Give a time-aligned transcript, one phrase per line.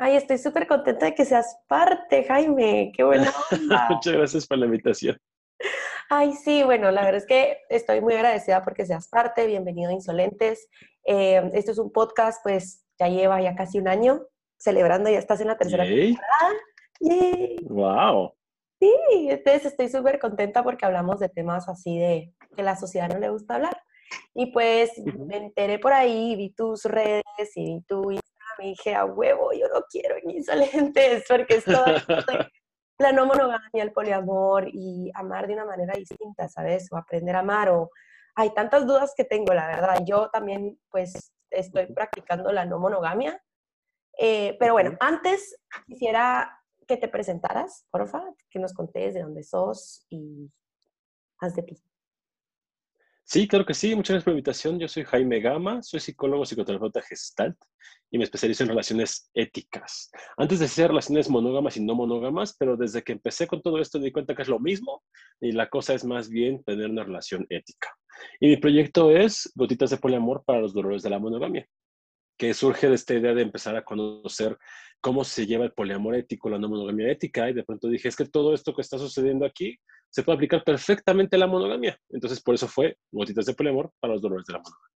[0.00, 2.92] Ay, estoy súper contenta de que seas parte, Jaime.
[2.96, 3.88] Qué buena onda.
[3.90, 5.18] Muchas gracias por la invitación.
[6.08, 9.48] Ay, sí, bueno, la verdad es que estoy muy agradecida porque seas parte.
[9.48, 10.68] Bienvenido a Insolentes.
[11.04, 14.24] Eh, este es un podcast, pues ya lleva ya casi un año
[14.56, 16.54] celebrando, ya estás en la tercera temporada.
[17.00, 17.56] ¡Yay!
[17.68, 18.34] ¡Wow!
[18.80, 18.92] Sí,
[19.28, 23.30] entonces estoy súper contenta porque hablamos de temas así de que la sociedad no le
[23.30, 23.82] gusta hablar.
[24.32, 24.92] Y pues
[25.26, 27.24] me enteré por ahí, vi tus redes
[27.56, 28.12] y vi tu
[28.60, 31.84] y dije, a huevo, yo no quiero en insolentes porque es todo
[32.98, 36.88] la no monogamia, el poliamor y amar de una manera distinta, ¿sabes?
[36.92, 37.90] O aprender a amar o
[38.34, 40.02] hay tantas dudas que tengo, la verdad.
[40.04, 43.42] Yo también pues estoy practicando la no monogamia.
[44.16, 50.06] Eh, pero bueno, antes quisiera que te presentaras, porfa, que nos contés de dónde sos
[50.08, 50.50] y
[51.40, 51.87] haz de ti.
[53.30, 53.94] Sí, claro que sí.
[53.94, 54.78] Muchas gracias por la invitación.
[54.78, 57.58] Yo soy Jaime Gama, soy psicólogo psicoterapeuta gestalt
[58.10, 60.10] y me especializo en relaciones éticas.
[60.38, 63.98] Antes de ser relaciones monógamas y no monógamas, pero desde que empecé con todo esto
[63.98, 65.02] me di cuenta que es lo mismo
[65.42, 67.94] y la cosa es más bien tener una relación ética.
[68.40, 71.68] Y mi proyecto es Gotitas de Poliamor para los dolores de la monogamia,
[72.38, 74.56] que surge de esta idea de empezar a conocer
[75.02, 78.16] cómo se lleva el poliamor ético, la no monogamia ética, y de pronto dije, es
[78.16, 79.78] que todo esto que está sucediendo aquí
[80.10, 81.98] se puede aplicar perfectamente la monogamia.
[82.10, 84.88] Entonces, por eso fue gotitas de poliamor para los dolores de la monogamia.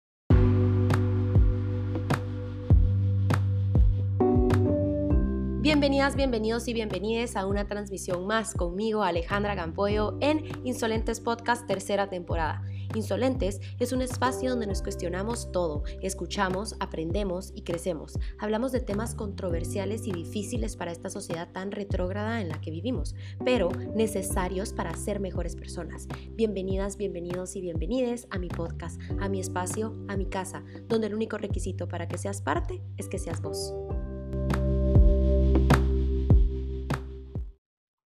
[5.61, 12.09] Bienvenidas, bienvenidos y bienvenidas a una transmisión más conmigo, Alejandra Gampoyo, en Insolentes Podcast, tercera
[12.09, 12.63] temporada.
[12.95, 18.19] Insolentes es un espacio donde nos cuestionamos todo, escuchamos, aprendemos y crecemos.
[18.37, 23.15] Hablamos de temas controversiales y difíciles para esta sociedad tan retrógrada en la que vivimos,
[23.45, 26.07] pero necesarios para ser mejores personas.
[26.31, 31.15] Bienvenidas, bienvenidos y bienvenides a mi podcast, a mi espacio, a mi casa, donde el
[31.15, 33.73] único requisito para que seas parte es que seas vos.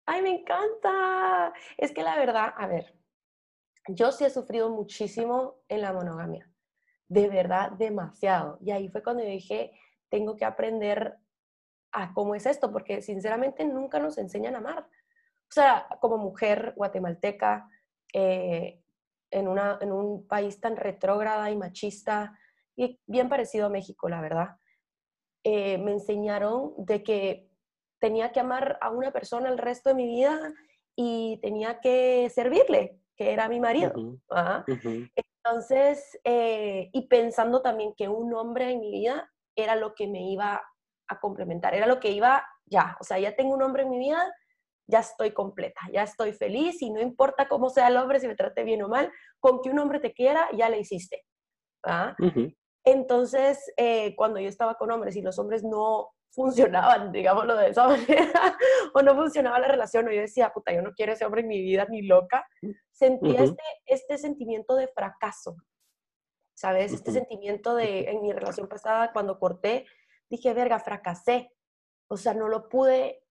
[0.06, 1.54] ¡Ay, me encanta!
[1.78, 2.94] Es que la verdad, a ver,
[3.88, 6.50] yo sí he sufrido muchísimo en la monogamia,
[7.08, 8.58] de verdad demasiado.
[8.62, 9.72] Y ahí fue cuando dije,
[10.10, 11.18] tengo que aprender
[11.92, 14.80] a cómo es esto, porque sinceramente nunca nos enseñan a amar.
[14.80, 17.70] O sea, como mujer guatemalteca,
[18.14, 18.82] eh,
[19.32, 22.38] en, una, en un país tan retrógrada y machista,
[22.76, 24.58] y bien parecido a México, la verdad,
[25.44, 27.50] eh, me enseñaron de que
[28.00, 30.54] tenía que amar a una persona el resto de mi vida
[30.96, 33.94] y tenía que servirle que era mi marido.
[35.46, 40.30] Entonces, eh, y pensando también que un hombre en mi vida era lo que me
[40.32, 40.62] iba
[41.08, 44.00] a complementar, era lo que iba ya, o sea, ya tengo un hombre en mi
[44.00, 44.34] vida,
[44.88, 48.36] ya estoy completa, ya estoy feliz y no importa cómo sea el hombre, si me
[48.36, 51.24] trate bien o mal, con que un hombre te quiera, ya le hiciste.
[52.84, 57.88] Entonces, eh, cuando yo estaba con hombres y los hombres no funcionaban, digámoslo de esa
[57.88, 58.58] manera,
[58.94, 61.48] o no funcionaba la relación, o yo decía, puta, yo no quiero ese hombre en
[61.48, 62.46] mi vida ni loca,
[62.92, 65.56] sentía este, este sentimiento de fracaso,
[66.54, 66.94] ¿sabes?
[66.94, 69.86] Este sentimiento de, en mi relación pasada, cuando corté,
[70.30, 71.52] dije, verga, fracasé,
[72.10, 73.24] o sea, no lo pude,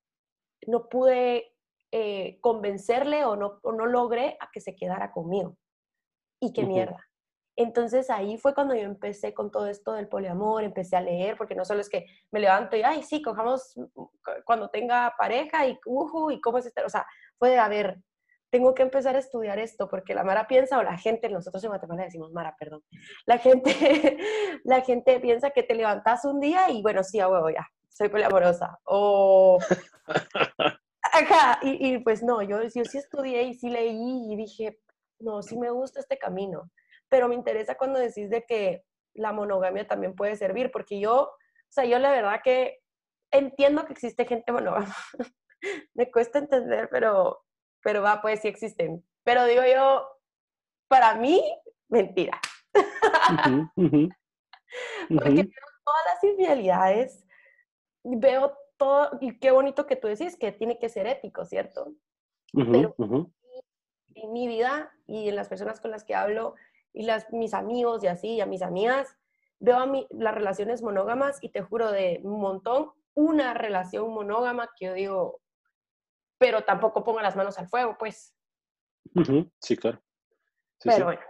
[0.66, 1.54] no pude
[1.92, 5.56] eh, convencerle o no, o no logré a que se quedara conmigo.
[6.40, 7.06] Y qué mierda.
[7.56, 11.54] Entonces ahí fue cuando yo empecé con todo esto del poliamor, empecé a leer, porque
[11.54, 14.02] no solo es que me levanto y, ay, sí, cojamos mm,
[14.44, 17.06] cuando tenga pareja y, uh, y cómo es este, o sea,
[17.38, 17.98] fue de, a ver,
[18.50, 21.70] tengo que empezar a estudiar esto, porque la Mara piensa, o la gente, nosotros en
[21.70, 22.82] Guatemala decimos Mara, perdón,
[23.26, 24.18] la gente,
[24.64, 28.08] la gente piensa que te levantas un día y, bueno, sí, a huevo, ya, soy
[28.08, 29.58] poliamorosa, o...
[31.12, 34.80] Acá, y, y pues no, yo, yo sí estudié y sí leí y dije,
[35.20, 36.68] no, sí me gusta este camino
[37.14, 41.36] pero me interesa cuando decís de que la monogamia también puede servir, porque yo, o
[41.68, 42.80] sea, yo la verdad que
[43.30, 44.92] entiendo que existe gente monógama.
[45.94, 47.44] me cuesta entender, pero,
[47.84, 49.06] pero va, pues sí existen.
[49.22, 50.08] Pero digo yo,
[50.88, 51.40] para mí,
[51.88, 52.40] mentira.
[53.76, 57.24] Porque veo todas las infidelidades,
[58.02, 61.94] veo todo, y qué bonito que tú decís que tiene que ser ético, ¿cierto?
[62.52, 62.96] pero
[64.16, 66.56] en mi vida y en las personas con las que hablo,
[66.94, 69.18] y las, mis amigos y así, y a mis amigas,
[69.58, 74.70] veo a mí las relaciones monógamas y te juro de un montón, una relación monógama
[74.78, 75.40] que yo digo,
[76.38, 78.34] pero tampoco ponga las manos al fuego, pues.
[79.60, 80.02] Sí, claro.
[80.82, 81.20] pero bueno,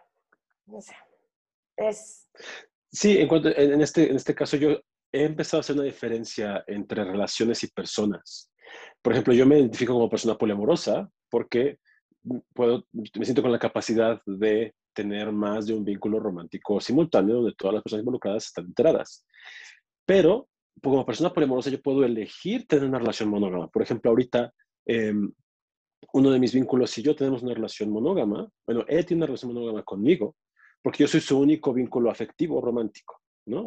[0.66, 0.94] no sé.
[1.76, 2.31] Es...
[2.93, 4.78] Sí, en, cuanto, en, este, en este caso yo
[5.12, 8.52] he empezado a hacer una diferencia entre relaciones y personas.
[9.02, 11.78] Por ejemplo, yo me identifico como persona poliamorosa porque
[12.55, 17.55] puedo, me siento con la capacidad de tener más de un vínculo romántico simultáneo donde
[17.56, 19.26] todas las personas involucradas están enteradas.
[20.06, 20.49] Pero
[20.82, 23.69] como persona polimorosa yo puedo elegir tener una relación monógama.
[23.69, 24.52] Por ejemplo, ahorita
[24.87, 25.32] em,
[26.12, 28.49] uno de mis vínculos y yo tenemos una relación monógama.
[28.67, 30.37] Bueno, él tiene una relación monógama conmigo
[30.82, 33.20] porque yo soy su único vínculo afectivo romántico.
[33.47, 33.67] ¿no?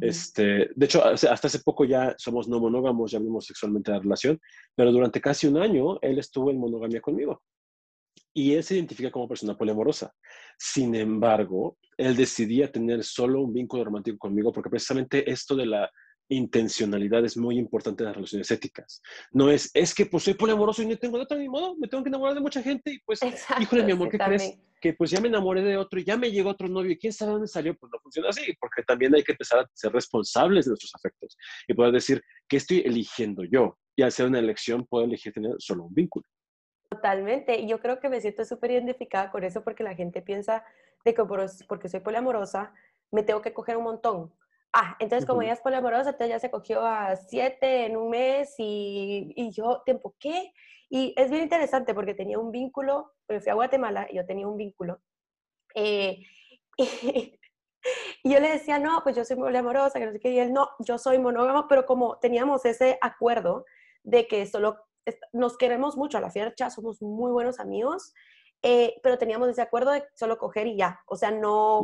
[0.00, 4.40] este, de hecho, hasta hace poco ya somos no monógamos, ya vimos sexualmente la relación,
[4.74, 7.42] pero durante casi un año él estuvo en monogamia conmigo.
[8.32, 10.14] Y él se identifica como persona poliamorosa.
[10.58, 15.90] Sin embargo, él decidía tener solo un vínculo romántico conmigo porque precisamente esto de la
[16.30, 19.02] intencionalidad es muy importante en las relaciones éticas.
[19.32, 21.88] No es, es que pues soy poliamoroso y no tengo de otro ni modo, me
[21.88, 23.20] tengo que enamorar de mucha gente y pues,
[23.60, 24.58] híjole, mi amor, ¿qué crees?
[24.80, 27.12] Que pues ya me enamoré de otro y ya me llegó otro novio y quién
[27.12, 30.64] sabe dónde salió, pues no funciona así, porque también hay que empezar a ser responsables
[30.64, 31.36] de nuestros afectos
[31.66, 33.76] y poder decir, ¿qué estoy eligiendo yo?
[33.96, 36.24] Y al ser una elección, puedo elegir tener solo un vínculo.
[36.90, 40.64] Totalmente, y yo creo que me siento súper identificada con eso porque la gente piensa
[41.04, 41.24] de que
[41.68, 42.74] porque soy poliamorosa,
[43.10, 44.32] me tengo que coger un montón
[44.72, 48.54] Ah, entonces como ella es poliamorosa, entonces ya se cogió a siete en un mes
[48.58, 50.52] y, y, yo, ¿tiempo qué?
[50.88, 54.46] Y es bien interesante porque tenía un vínculo, porque fui a Guatemala y yo tenía
[54.46, 55.00] un vínculo.
[55.74, 56.22] Eh,
[56.78, 57.38] y,
[58.22, 60.70] yo le decía, no, pues yo soy poliamorosa, que no sé qué, y él, no,
[60.78, 63.64] yo soy monógamo, pero como teníamos ese acuerdo
[64.04, 64.86] de que solo
[65.32, 68.12] nos queremos mucho a la fecha, somos muy buenos amigos,
[68.62, 71.82] eh, pero teníamos ese acuerdo de solo coger y ya, o sea, no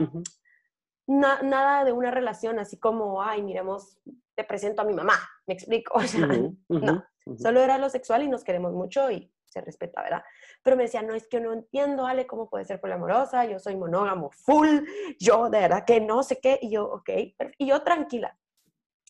[1.07, 3.99] nada de una relación así como, ay, miremos,
[4.35, 5.95] te presento a mi mamá, me explico.
[5.99, 6.27] O sea,
[6.69, 7.05] no,
[7.39, 10.23] solo era lo sexual y nos queremos mucho y se respeta, ¿verdad?
[10.63, 13.77] Pero me decía, no, es que no entiendo, Ale, cómo puede ser poliamorosa, yo soy
[13.77, 14.81] monógamo full,
[15.19, 17.11] yo de verdad que no sé qué, y yo, ok,
[17.59, 18.37] y yo tranquila.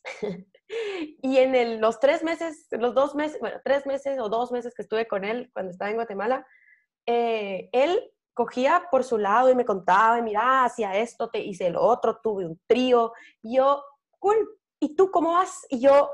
[1.23, 4.75] y en el, los tres meses, los dos meses, bueno, tres meses o dos meses
[4.75, 6.47] que estuve con él cuando estaba en Guatemala,
[7.07, 11.83] eh, él cogía por su lado y me contaba, mira, hacía esto, te hice lo
[11.83, 13.13] otro, tuve un trío.
[13.43, 13.83] Y yo,
[14.19, 14.37] cool,
[14.79, 15.67] ¿y tú cómo vas?
[15.71, 16.11] Y yo,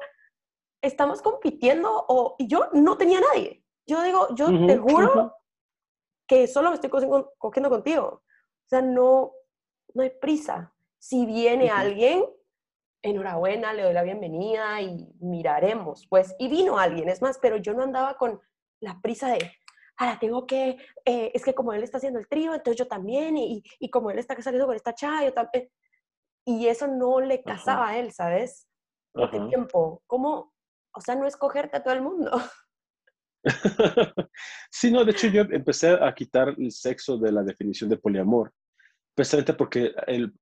[0.81, 2.05] ¿estamos compitiendo?
[2.09, 3.65] O, y yo no tenía nadie.
[3.87, 5.35] Yo digo, yo te juro
[6.29, 8.23] que solo me estoy cogiendo, contigo.
[8.23, 9.33] O sea, no,
[9.95, 10.73] no hay prisa.
[10.99, 12.25] Si viene alguien,
[13.03, 16.07] enhorabuena, le doy la bienvenida y miraremos.
[16.09, 18.41] Pues, y vino alguien, es más, pero yo no andaba con
[18.81, 19.53] la prisa de,
[19.97, 23.37] ahora tengo que, eh, es que como él está haciendo el trío, entonces yo también,
[23.37, 25.69] y, y como él está saliendo con esta chava, yo también.
[26.45, 28.67] Y eso no le casaba a él, ¿sabes?
[29.15, 30.03] No tiempo.
[30.07, 30.53] ¿Cómo?
[30.93, 32.33] O sea, no escogerte a todo el mundo.
[34.71, 38.53] sí, no, de hecho yo empecé a quitar el sexo de la definición de poliamor,
[39.15, 40.33] precisamente porque el,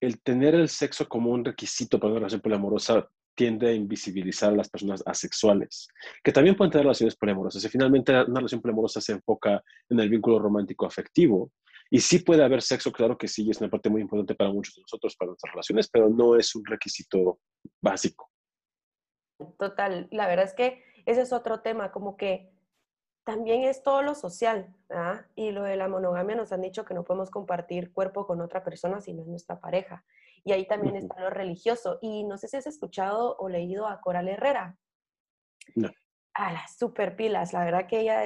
[0.00, 4.56] el tener el sexo como un requisito para una relación poliamorosa tiende a invisibilizar a
[4.56, 5.88] las personas asexuales,
[6.22, 7.64] que también pueden tener relaciones poliamorosas.
[7.64, 11.50] Y finalmente, una relación poliamorosa se enfoca en el vínculo romántico afectivo.
[11.90, 14.74] Y sí puede haber sexo, claro que sí, es una parte muy importante para muchos
[14.74, 17.40] de nosotros, para nuestras relaciones, pero no es un requisito
[17.82, 18.30] básico.
[19.58, 22.53] Total, la verdad es que ese es otro tema, como que
[23.24, 24.74] también es todo lo social,
[25.34, 28.62] y lo de la monogamia nos han dicho que no podemos compartir cuerpo con otra
[28.62, 30.04] persona si no es nuestra pareja.
[30.44, 31.98] Y ahí también está lo religioso.
[32.02, 34.76] Y no sé si has escuchado o leído a Coral Herrera.
[35.74, 35.90] No.
[36.34, 38.22] A las super pilas, la verdad que ella,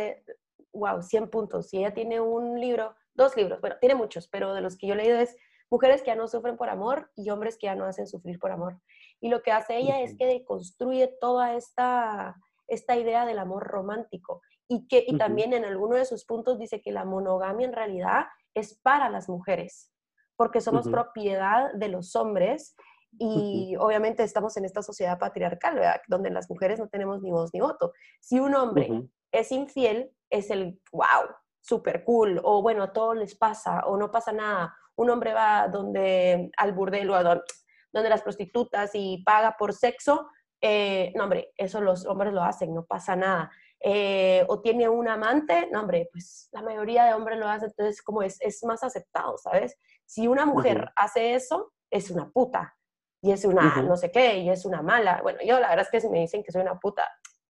[0.72, 1.72] wow, 100 puntos.
[1.72, 4.94] Y ella tiene un libro, dos libros, bueno, tiene muchos, pero de los que yo
[4.94, 5.36] he leído es
[5.70, 8.50] Mujeres que ya no sufren por amor y hombres que ya no hacen sufrir por
[8.50, 8.80] amor.
[9.20, 12.36] Y lo que hace ella es que deconstruye toda esta,
[12.68, 16.80] esta idea del amor romántico y que y también en alguno de sus puntos dice
[16.80, 19.92] que la monogamia en realidad es para las mujeres
[20.38, 22.76] porque somos propiedad de los hombres
[23.18, 26.00] y obviamente estamos en esta sociedad patriarcal, ¿verdad?
[26.06, 27.92] Donde las mujeres no tenemos ni voz ni voto.
[28.20, 33.34] Si un hombre es infiel, es el wow, super cool, o bueno, a todos les
[33.34, 34.76] pasa, o no pasa nada.
[34.94, 40.28] Un hombre va donde al burdel o a donde, las prostitutas y paga por sexo,
[40.60, 43.50] eh, no, hombre, eso los hombres lo hacen, no pasa nada.
[43.80, 48.02] Eh, o tiene un amante, no, hombre, pues la mayoría de hombres lo hacen, entonces
[48.02, 49.76] como es, es más aceptado, ¿sabes?
[50.04, 52.74] Si una mujer hace eso, es una puta.
[53.20, 55.20] Y es una no sé qué, y es una mala.
[55.22, 57.08] Bueno, yo la verdad es que si me dicen que soy una puta,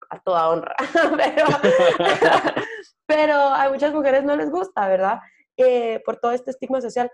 [0.09, 0.75] a toda honra.
[3.05, 5.19] pero, a muchas mujeres no les gusta, ¿verdad?
[5.57, 7.11] Eh, por todo este estigma social.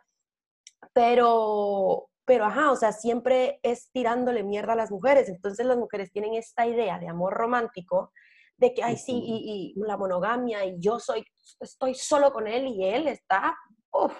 [0.94, 5.28] Pero, pero ajá, o sea, siempre es tirándole mierda a las mujeres.
[5.28, 8.12] Entonces las mujeres tienen esta idea de amor romántico,
[8.58, 11.26] de que, ay, sí, y, y la monogamia, y yo soy,
[11.60, 13.56] estoy solo con él y él está,
[13.92, 14.16] uff,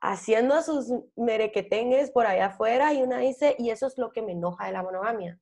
[0.00, 4.32] haciendo sus merequetengues por allá afuera y una dice, y eso es lo que me
[4.32, 5.40] enoja de la monogamia,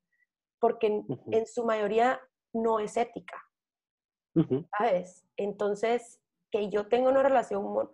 [0.61, 2.20] porque en, su mayoría
[2.52, 3.42] no es ética,
[4.78, 5.26] ¿sabes?
[5.37, 6.20] Entonces,
[6.50, 7.90] que yo tengo una relación,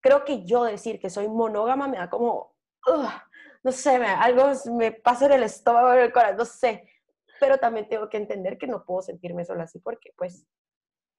[0.00, 2.54] creo que yo decir que soy monógama me da como,
[3.62, 6.88] no sé, me, algo me pasa en el estómago, en el corazón, no sé.
[7.42, 10.46] Pero también tengo que entender que no puedo sentirme sola así porque, pues,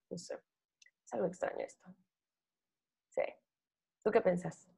[0.09, 1.93] no sé, es algo extraño esto.
[3.09, 3.23] Sí.
[4.01, 4.71] ¿Tú qué piensas?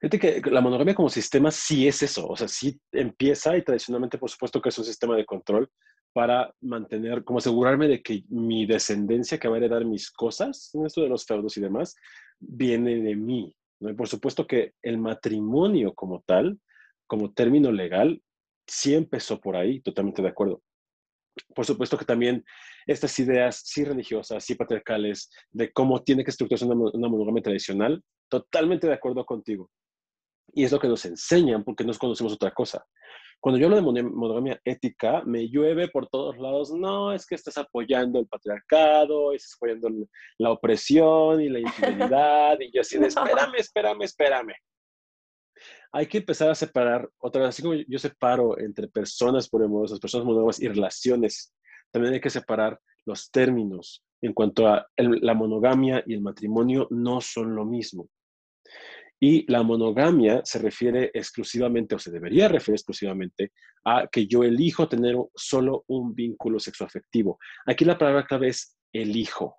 [0.00, 4.18] Fíjate que la monogamia como sistema sí es eso, o sea, sí empieza y tradicionalmente
[4.18, 5.70] por supuesto que es un sistema de control
[6.12, 10.86] para mantener, como asegurarme de que mi descendencia que va a heredar mis cosas, en
[10.86, 11.94] esto de los feudos y demás,
[12.40, 13.54] viene de mí.
[13.78, 13.90] ¿no?
[13.90, 16.58] Y por supuesto que el matrimonio como tal,
[17.06, 18.20] como término legal,
[18.72, 20.62] sí empezó por ahí, totalmente de acuerdo.
[21.54, 22.44] Por supuesto que también
[22.86, 28.02] estas ideas sí religiosas, sí patriarcales, de cómo tiene que estructurarse una, una monogamia tradicional,
[28.28, 29.70] totalmente de acuerdo contigo.
[30.54, 32.84] Y es lo que nos enseñan porque nos conocemos otra cosa.
[33.40, 36.70] Cuando yo hablo de monogamia ética, me llueve por todos lados.
[36.70, 39.88] No, es que estás apoyando el patriarcado, estás apoyando
[40.38, 41.58] la opresión y la
[42.14, 42.60] infidelidad.
[42.60, 44.54] y yo así de, espérame, espérame, espérame.
[45.92, 50.26] Hay que empezar a separar, otra vez, así como yo separo entre personas poliamorosas, personas
[50.26, 51.54] monógamas y relaciones,
[51.90, 57.20] también hay que separar los términos en cuanto a la monogamia y el matrimonio no
[57.20, 58.08] son lo mismo.
[59.20, 63.52] Y la monogamia se refiere exclusivamente, o se debería referir exclusivamente,
[63.84, 67.38] a que yo elijo tener solo un vínculo sexoafectivo.
[67.66, 69.56] Aquí la palabra clave es elijo.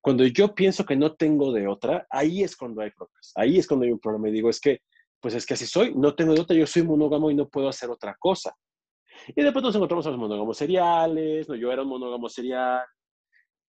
[0.00, 3.32] Cuando yo pienso que no tengo de otra, ahí es cuando hay problemas.
[3.34, 4.80] Ahí es cuando hay un problema y digo, es que,
[5.22, 7.68] pues es que así soy, no tengo de otra, yo soy monógamo y no puedo
[7.68, 8.52] hacer otra cosa.
[9.28, 12.84] Y después nos encontramos a los monógamos seriales, no, yo era un monógamo serial,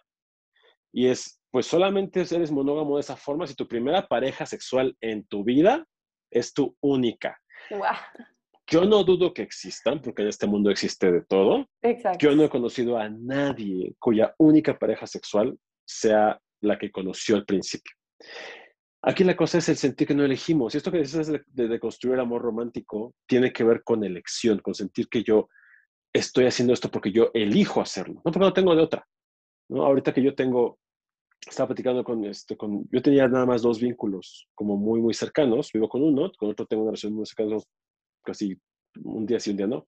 [0.94, 5.26] Y es, pues solamente eres monógamo de esa forma si tu primera pareja sexual en
[5.26, 5.86] tu vida
[6.32, 7.40] es tu única.
[8.68, 11.68] Yo no dudo que existan, porque en este mundo existe de todo.
[12.20, 17.46] Yo no he conocido a nadie cuya única pareja sexual sea la que conoció al
[17.46, 17.96] principio.
[19.02, 20.74] Aquí la cosa es el sentir que no elegimos.
[20.74, 24.60] Y esto que dices de, de, construir el amor romántico tiene que ver con elección,
[24.60, 25.50] con sentir que yo
[26.14, 29.08] estoy haciendo esto porque yo elijo hacerlo, no porque no tengo de otra.
[29.70, 29.84] ¿no?
[29.84, 30.80] Ahorita que yo tengo,
[31.48, 35.72] estaba platicando con, este, con, yo tenía nada más dos vínculos como muy, muy cercanos.
[35.74, 37.58] Vivo con uno, con otro tengo una relación muy cercana,
[38.24, 38.60] casi
[39.04, 39.88] un día sí, un día no.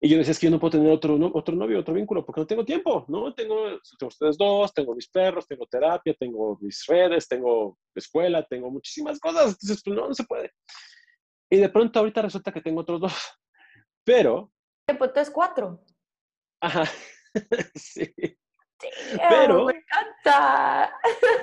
[0.00, 2.40] Y yo decía, es que yo no puedo tener otro, otro novio, otro vínculo, porque
[2.40, 3.34] no tengo tiempo, ¿no?
[3.34, 3.64] Tengo,
[3.98, 9.18] tengo ustedes dos, tengo mis perros, tengo terapia, tengo mis redes, tengo escuela, tengo muchísimas
[9.18, 9.46] cosas.
[9.60, 10.52] Entonces, pues, no, no se puede.
[11.50, 13.12] Y de pronto ahorita resulta que tengo otros dos.
[14.04, 14.52] Pero...
[14.86, 15.84] Pues tú es cuatro.
[16.60, 16.84] Ajá,
[17.74, 18.08] sí.
[19.28, 20.92] Pero, me encanta.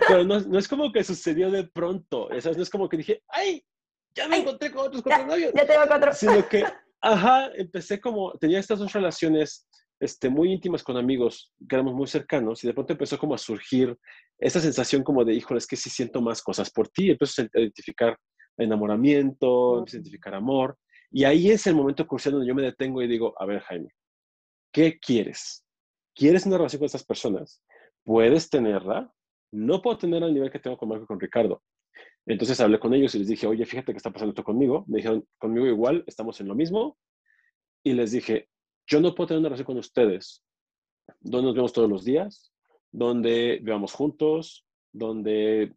[0.07, 2.29] Pero no, no, es como que sucedió de pronto.
[2.31, 3.65] Eso no es como que dije, ¡ay!
[4.15, 5.51] Ya me encontré con otros cuatro novios.
[5.53, 6.13] Ya tengo cuatro.
[6.13, 6.63] Sino que
[7.07, 9.67] Ajá, empecé como, tenía estas dos relaciones
[9.99, 13.37] este, muy íntimas con amigos, que éramos muy cercanos, y de pronto empezó como a
[13.37, 13.95] surgir
[14.39, 17.59] esa sensación como de, híjole, es que sí siento más cosas por ti, empiezo a
[17.59, 18.17] identificar
[18.57, 20.77] enamoramiento, empiezo a identificar amor,
[21.11, 23.89] y ahí es el momento crucial donde yo me detengo y digo, a ver, Jaime,
[24.73, 25.63] ¿qué quieres?
[26.15, 27.61] ¿Quieres una relación con estas personas?
[28.03, 29.11] ¿Puedes tenerla?
[29.51, 31.61] No puedo tenerla al nivel que tengo con Marco y con Ricardo,
[32.25, 34.83] entonces hablé con ellos y les dije, oye, fíjate que está pasando esto conmigo.
[34.87, 36.97] Me dijeron, conmigo igual, estamos en lo mismo.
[37.83, 38.49] Y les dije,
[38.87, 40.43] yo no puedo tener una relación con ustedes
[41.19, 42.51] donde nos vemos todos los días,
[42.91, 45.75] donde vivamos juntos, donde,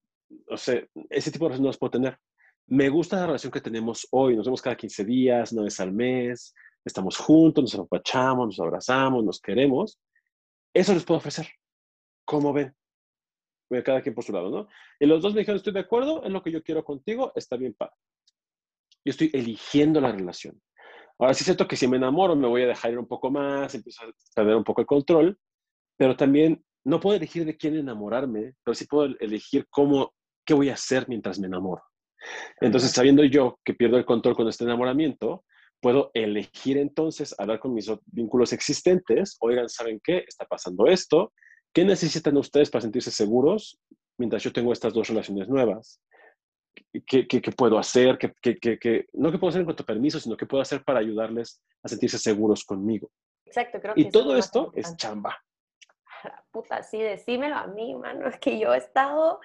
[0.49, 2.19] no sé, ese tipo de relación no las puedo tener.
[2.67, 4.35] Me gusta la relación que tenemos hoy.
[4.35, 9.23] Nos vemos cada 15 días, una vez al mes, estamos juntos, nos apapachamos, nos abrazamos,
[9.23, 9.99] nos queremos.
[10.79, 11.49] Eso les puedo ofrecer.
[12.25, 12.73] ¿Cómo ven?
[13.85, 14.69] cada quien por su lado, ¿no?
[14.99, 17.57] Y los dos me dijeron, estoy de acuerdo, es lo que yo quiero contigo, está
[17.57, 17.97] bien padre.
[19.05, 20.59] Yo estoy eligiendo la relación.
[21.19, 23.75] Ahora sí siento que si me enamoro me voy a dejar ir un poco más,
[23.75, 25.39] empiezo a perder un poco el control,
[25.99, 30.15] pero también no puedo elegir de quién enamorarme, pero sí puedo elegir cómo,
[30.47, 31.83] qué voy a hacer mientras me enamoro.
[32.61, 35.45] Entonces, sabiendo yo que pierdo el control con este enamoramiento,
[35.81, 39.37] puedo elegir entonces hablar con mis vínculos existentes.
[39.41, 40.25] Oigan, ¿saben qué?
[40.27, 41.33] Está pasando esto.
[41.73, 43.79] ¿Qué necesitan ustedes para sentirse seguros
[44.19, 46.01] mientras yo tengo estas dos relaciones nuevas?
[47.07, 48.19] ¿Qué, puedo hacer?
[48.19, 51.63] ¿Qué, no qué puedo hacer en cuanto a permiso, sino qué puedo hacer para ayudarles
[51.83, 53.11] a sentirse seguros conmigo.
[53.45, 55.37] Exacto, creo que Y todo esto es chamba.
[56.51, 58.27] Puta, sí, decímelo a mí, mano.
[58.29, 59.41] Es que yo he estado,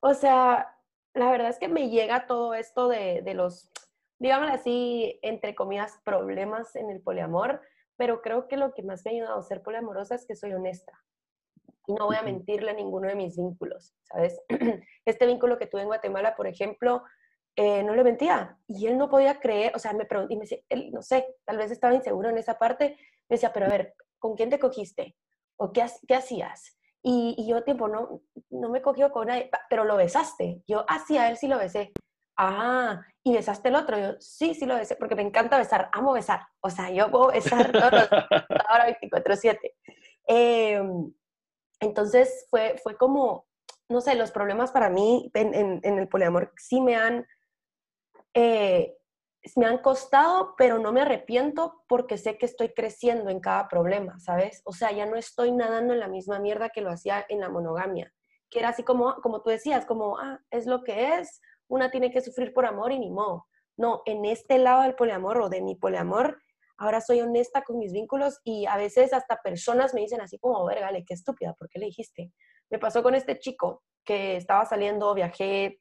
[0.00, 0.74] o sea,
[1.14, 3.70] la verdad es que me llega todo esto de, de los,
[4.18, 7.60] digámoslo así, entre comillas, problemas en el poliamor,
[7.96, 10.52] pero creo que lo que más me ha ayudado a ser poliamorosa es que soy
[10.52, 10.92] honesta.
[11.86, 14.40] Y no voy a mentirle a ninguno de mis vínculos, ¿sabes?
[15.04, 17.04] Este vínculo que tuve en Guatemala, por ejemplo,
[17.54, 18.58] eh, no le mentía.
[18.66, 21.26] Y él no podía creer, o sea, me preguntó, y me decía, él, no sé,
[21.44, 22.96] tal vez estaba inseguro en esa parte,
[23.28, 25.16] me decía, pero a ver, ¿con quién te cogiste?
[25.56, 26.76] ¿O qué, qué hacías?
[27.08, 28.20] Y, yo, tiempo, no,
[28.50, 30.64] no me cogió con nadie, pero lo besaste.
[30.66, 31.92] Yo, ah, sí, a él sí lo besé.
[32.36, 33.98] Ah, ¿y besaste el otro?
[33.98, 36.42] Yo, sí, sí lo besé, porque me encanta besar, amo besar.
[36.60, 37.82] O sea, yo puedo besar todos
[38.68, 39.58] ahora 24-7.
[40.28, 41.12] Em,
[41.80, 43.48] entonces fue, fue como,
[43.88, 47.26] no sé, los problemas para mí en, en, el poliamor sí me han
[48.32, 48.96] eh,
[49.56, 54.20] me han costado, pero no me arrepiento porque sé que estoy creciendo en cada problema,
[54.20, 54.62] ¿sabes?
[54.64, 57.48] O sea, ya no estoy nadando en la misma mierda que lo hacía en la
[57.48, 58.12] monogamia,
[58.50, 62.10] que era así como, como tú decías, como, ah, es lo que es, una tiene
[62.10, 63.46] que sufrir por amor y ni modo.
[63.76, 66.38] No, en este lado del poliamor o de mi poliamor,
[66.78, 70.64] ahora soy honesta con mis vínculos y a veces hasta personas me dicen así como,
[70.64, 72.32] vergale, qué estúpida, ¿por qué le dijiste?
[72.70, 75.80] Me pasó con este chico que estaba saliendo, viajé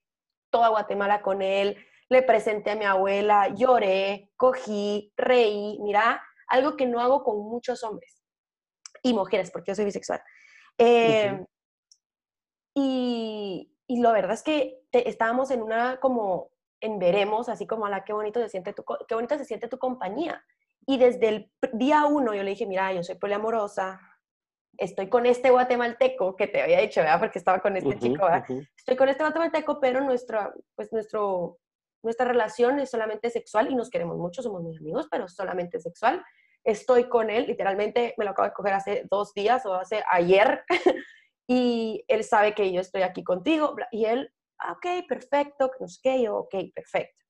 [0.50, 1.78] toda Guatemala con él,
[2.10, 7.84] le presenté a mi abuela, lloré, cogí, reí, mira, algo que no hago con muchos
[7.84, 8.24] hombres
[9.02, 10.22] y mujeres, porque yo soy bisexual.
[10.78, 11.46] Em,
[12.76, 16.52] y, y la verdad es que estábamos en una como
[16.82, 19.68] en veremos, así como a la qué bonito se siente tu, qué bonito se siente
[19.68, 20.44] tu compañía.
[20.86, 24.00] Y desde el día uno yo le dije, mira, yo soy poliamorosa,
[24.78, 27.20] estoy con este guatemalteco que te había dicho, ¿verdad?
[27.20, 28.46] Porque estaba con este chico, ¿verdad?
[28.78, 31.58] Estoy con este guatemalteco, pero nuestro, pues nuestro
[32.06, 36.24] nuestra relación es solamente sexual y nos queremos mucho, somos muy amigos, pero solamente sexual.
[36.64, 40.64] Estoy con él, literalmente me lo acabo de coger hace dos días o hace ayer,
[41.48, 46.00] y él sabe que yo estoy aquí contigo, y él, ah, ok, perfecto, no sé
[46.02, 47.24] qué, yo, ok, perfecto.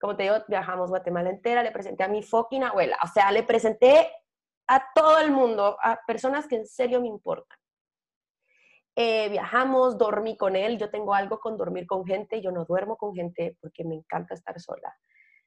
[0.00, 3.44] Como te digo, viajamos Guatemala entera, le presenté a mi fucking abuela, o sea, le
[3.44, 4.10] presenté
[4.66, 7.58] a todo el mundo, a personas que en serio me importan.
[8.94, 12.96] Eh, viajamos, dormí con él, yo tengo algo con dormir con gente, yo no duermo
[12.96, 14.94] con gente porque me encanta estar sola.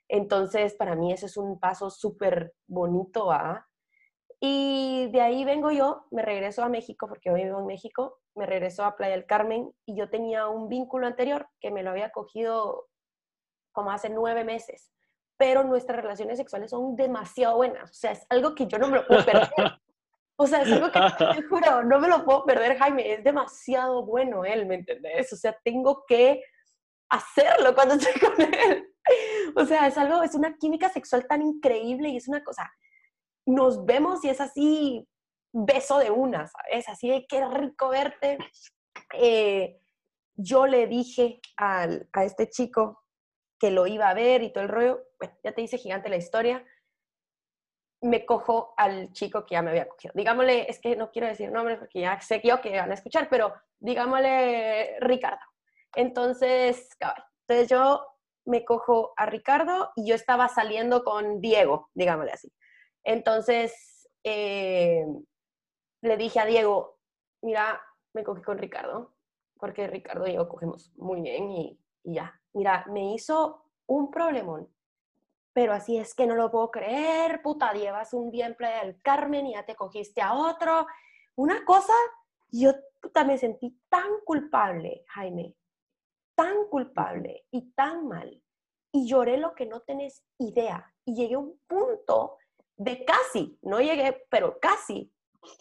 [0.08, 3.32] Entonces, para mí ese es un paso súper bonito.
[3.32, 3.68] ¿ah?
[4.48, 8.46] Y de ahí vengo yo, me regreso a México, porque hoy vivo en México, me
[8.46, 12.12] regreso a Playa del Carmen y yo tenía un vínculo anterior que me lo había
[12.12, 12.86] cogido
[13.72, 14.92] como hace nueve meses,
[15.36, 18.98] pero nuestras relaciones sexuales son demasiado buenas, o sea, es algo que yo no me
[18.98, 19.50] lo puedo perder.
[20.38, 23.14] O sea, es algo que te juro, no me lo puedo perder, Jaime.
[23.14, 25.32] Es demasiado bueno él, ¿me entendés?
[25.34, 26.44] O sea, tengo que
[27.10, 28.94] hacerlo cuando estoy con él.
[29.56, 32.70] O sea, es algo, es una química sexual tan increíble y es una cosa.
[33.46, 35.08] Nos vemos y es así,
[35.52, 36.90] beso de una, ¿sabes?
[36.90, 38.38] Así de qué rico verte.
[39.14, 39.80] Eh,
[40.36, 43.04] yo le dije al, a este chico
[43.60, 45.04] que lo iba a ver y todo el rollo.
[45.20, 46.66] Bueno, ya te dice gigante la historia
[48.06, 50.14] me cojo al chico que ya me había cogido.
[50.16, 53.28] Digámosle, es que no quiero decir nombres porque ya sé yo que van a escuchar,
[53.30, 55.40] pero digámosle Ricardo.
[55.96, 56.90] Entonces,
[57.48, 58.06] entonces yo
[58.46, 62.52] me cojo a Ricardo y yo estaba saliendo con Diego, digámosle así.
[63.06, 65.06] Entonces, eh,
[66.02, 67.00] le dije a Diego,
[67.42, 67.82] mira,
[68.14, 69.16] me cogí con Ricardo,
[69.58, 72.38] porque Ricardo y yo cogemos muy bien y, ya.
[72.54, 74.70] Mira, me hizo un problemón
[75.56, 79.54] pero así es que no lo puedo creer, puta, llevas un día en Carmen y
[79.54, 80.86] ya te cogiste a otro.
[81.36, 81.94] Una cosa,
[82.52, 85.56] yo puta, me sentí tan culpable, Jaime,
[86.36, 88.44] tan culpable y tan mal.
[88.92, 90.94] Y lloré lo que no tenés idea.
[91.06, 92.36] Y llegué a un punto
[92.78, 95.14] de casi, no llegué, pero casi,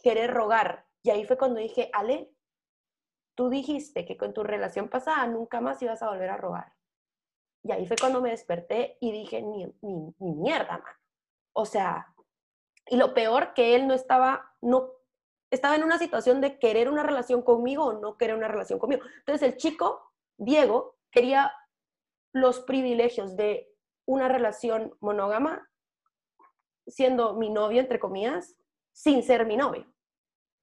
[0.02, 0.86] querer rogar.
[1.02, 2.30] Y ahí fue cuando dije, Ale,
[3.34, 6.72] tú dijiste que con tu relación pasada nunca más ibas a volver a rogar.
[7.62, 10.94] Y ahí fue cuando me desperté y dije, ni, ni, ni mierda, man.
[11.52, 12.14] O sea,
[12.86, 14.90] y lo peor que él no estaba, no,
[15.50, 19.02] estaba en una situación de querer una relación conmigo o no querer una relación conmigo.
[19.18, 21.52] Entonces el chico, Diego, quería
[22.32, 23.72] los privilegios de
[24.06, 25.70] una relación monógama,
[26.86, 28.56] siendo mi novio, entre comillas,
[28.92, 29.86] sin ser mi novio.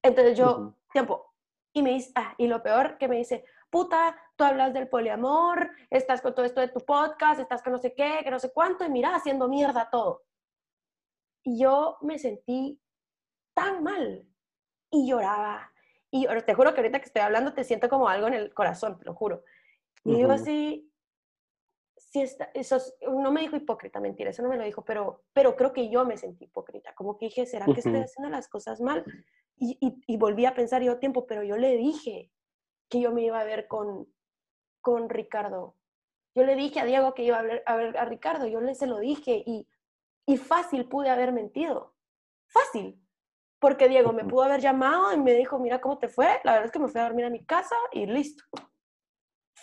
[0.02, 1.34] Entonces yo, tiempo,
[1.74, 5.70] Y me dice, ah, y lo peor que me dice, puta, tú hablas del poliamor,
[5.88, 8.52] estás con todo esto de tu podcast, estás con no sé qué, que no sé
[8.52, 10.22] cuánto, y mira, haciendo mierda todo.
[11.44, 12.80] Y yo me sentí
[13.54, 14.28] tan mal
[14.90, 15.72] y lloraba.
[16.10, 18.98] Y te juro que ahorita que estoy hablando te siento como algo en el corazón,
[18.98, 19.42] te lo juro.
[20.04, 20.91] Y digo así,
[22.12, 22.78] si está, eso
[23.10, 26.04] no me dijo hipócrita, mentira, eso no me lo dijo, pero, pero creo que yo
[26.04, 29.02] me sentí hipócrita, como que dije, ¿será que estoy haciendo las cosas mal?
[29.56, 32.30] Y, y, volví a pensar yo tiempo, pero yo le dije
[32.90, 34.12] que yo me iba a ver con,
[34.82, 35.76] con Ricardo.
[36.34, 38.74] Yo le dije a Diego que iba a ver a, ver a Ricardo, yo le
[38.74, 39.66] se lo dije y,
[40.26, 41.94] y fácil pude haber mentido,
[42.46, 43.00] fácil,
[43.58, 46.66] porque Diego me pudo haber llamado y me dijo, mira cómo te fue, la verdad
[46.66, 48.44] es que me fui a dormir a mi casa y listo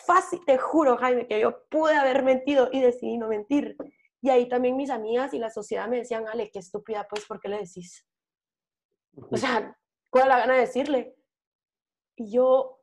[0.06, 3.76] fácil, te juro, Jaime, que yo pude haber mentido y decidí no mentir.
[4.22, 7.40] Y ahí también mis amigas y la sociedad me decían, Ale, qué estúpida, pues, ¿por
[7.40, 8.06] qué le decís?
[9.30, 9.76] O sea,
[10.10, 11.16] ¿cuál es la gana de decirle?
[12.16, 12.80] Y yo,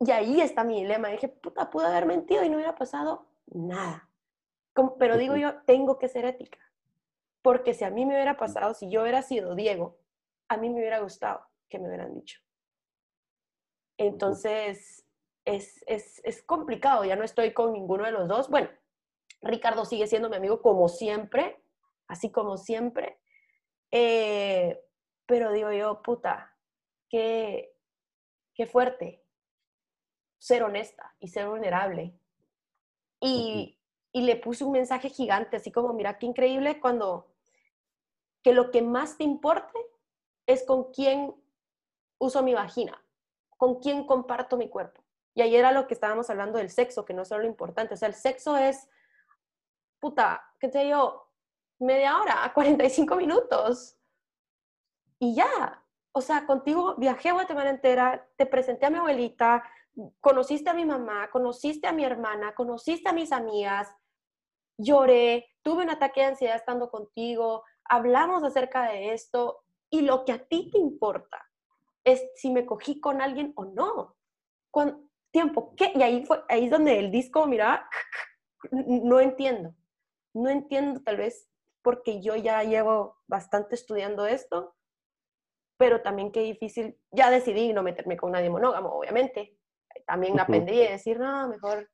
[0.00, 1.08] y ahí está mi dilema.
[1.08, 4.08] Dije, puta, pude haber mentido y no hubiera pasado nada.
[4.98, 6.58] pero digo yo, tengo que ser ética.
[7.42, 9.98] Porque si a mí me hubiera pasado, si yo hubiera sido Diego,
[10.48, 12.40] a mí me hubiera gustado que me hubieran dicho.
[13.96, 15.01] Entonces,
[15.44, 18.48] es, es, es complicado, ya no estoy con ninguno de los dos.
[18.48, 18.68] Bueno,
[19.42, 21.62] Ricardo sigue siendo mi amigo como siempre,
[22.06, 23.18] así como siempre.
[23.90, 24.84] Eh,
[25.26, 26.56] pero digo yo, puta,
[27.08, 27.74] qué,
[28.54, 29.24] qué fuerte
[30.38, 32.18] ser honesta y ser vulnerable.
[33.20, 33.78] Y,
[34.12, 37.32] y, le puse un mensaje gigante, así como, mira, qué increíble cuando,
[38.42, 39.78] que lo que más te importe
[40.46, 41.34] es con quién
[42.18, 43.00] uso mi vagina,
[43.56, 45.01] con quién comparto mi cuerpo.
[45.34, 47.94] Y ahí era lo que estábamos hablando del sexo, que no es solo lo importante.
[47.94, 48.88] O sea, el sexo es,
[49.98, 51.30] puta, ¿qué te digo?
[51.78, 53.96] Media hora, 45 minutos.
[55.18, 55.82] Y ya.
[56.14, 59.64] O sea, contigo viajé a Guatemala entera, te presenté a mi abuelita,
[60.20, 63.88] conociste a mi mamá, conociste a mi hermana, conociste a mis amigas,
[64.76, 70.32] lloré, tuve un ataque de ansiedad estando contigo, hablamos acerca de esto y lo que
[70.32, 71.42] a ti te importa
[72.04, 74.16] es si me cogí con alguien o no.
[74.70, 75.92] Cuando, tiempo, ¿qué?
[75.94, 77.88] Y ahí, fue, ahí es donde el disco, mira,
[78.70, 79.74] no entiendo.
[80.34, 81.48] No entiendo tal vez
[81.82, 84.76] porque yo ya llevo bastante estudiando esto,
[85.78, 89.58] pero también qué difícil, ya decidí no meterme con nadie monógamo, obviamente.
[90.06, 91.90] También aprendí a decir, no, mejor,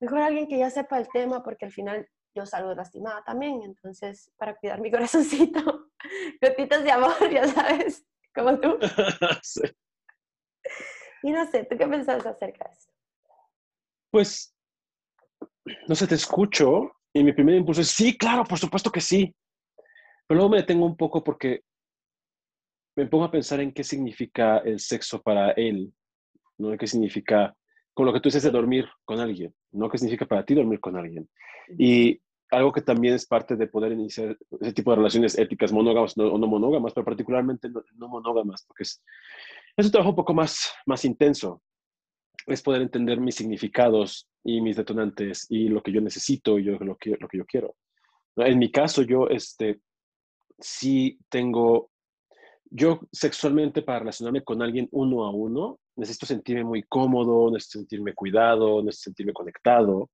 [0.00, 4.32] mejor alguien que ya sepa el tema, porque al final yo salgo lastimada también, entonces,
[4.36, 5.90] para cuidar mi corazoncito,
[6.42, 8.78] gotitas de amor, ya sabes, como tú.
[9.42, 9.62] sí.
[11.22, 12.92] Y no sé, ¿tú qué pensás acerca de esto?
[14.10, 14.54] Pues,
[15.88, 19.34] no sé, te escucho y mi primer impulso es, sí, claro, por supuesto que sí.
[20.26, 21.62] Pero luego me detengo un poco porque
[22.96, 25.92] me pongo a pensar en qué significa el sexo para él,
[26.58, 26.76] ¿no?
[26.76, 27.54] ¿Qué significa,
[27.94, 29.88] con lo que tú dices de dormir con alguien, ¿no?
[29.88, 31.28] ¿Qué significa para ti dormir con alguien?
[31.78, 32.20] Y
[32.52, 36.38] algo que también es parte de poder iniciar ese tipo de relaciones éticas, monógamas o
[36.38, 39.02] no monógamas, pero particularmente no, no monógamas, porque es,
[39.76, 41.62] es un trabajo un poco más, más intenso.
[42.46, 46.72] Es poder entender mis significados y mis detonantes y lo que yo necesito y yo,
[46.78, 47.74] lo, que, lo que yo quiero.
[48.36, 49.80] En mi caso, yo este,
[50.58, 51.90] sí tengo,
[52.70, 58.14] yo sexualmente para relacionarme con alguien uno a uno, necesito sentirme muy cómodo, necesito sentirme
[58.14, 60.10] cuidado, necesito sentirme conectado.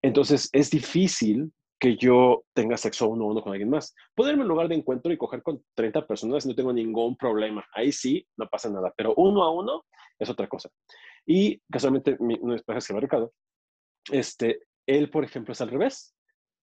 [0.00, 3.94] Entonces es difícil que yo tenga sexo uno a uno con alguien más.
[4.14, 7.64] Poderme en lugar de encuentro y coger con 30 personas no tengo ningún problema.
[7.72, 8.92] Ahí sí, no pasa nada.
[8.96, 9.84] Pero uno a uno
[10.18, 10.68] es otra cosa.
[11.24, 13.32] Y casualmente, mi, uno de mis se llama Ricardo.
[14.10, 16.14] Este, él, por ejemplo, es al revés.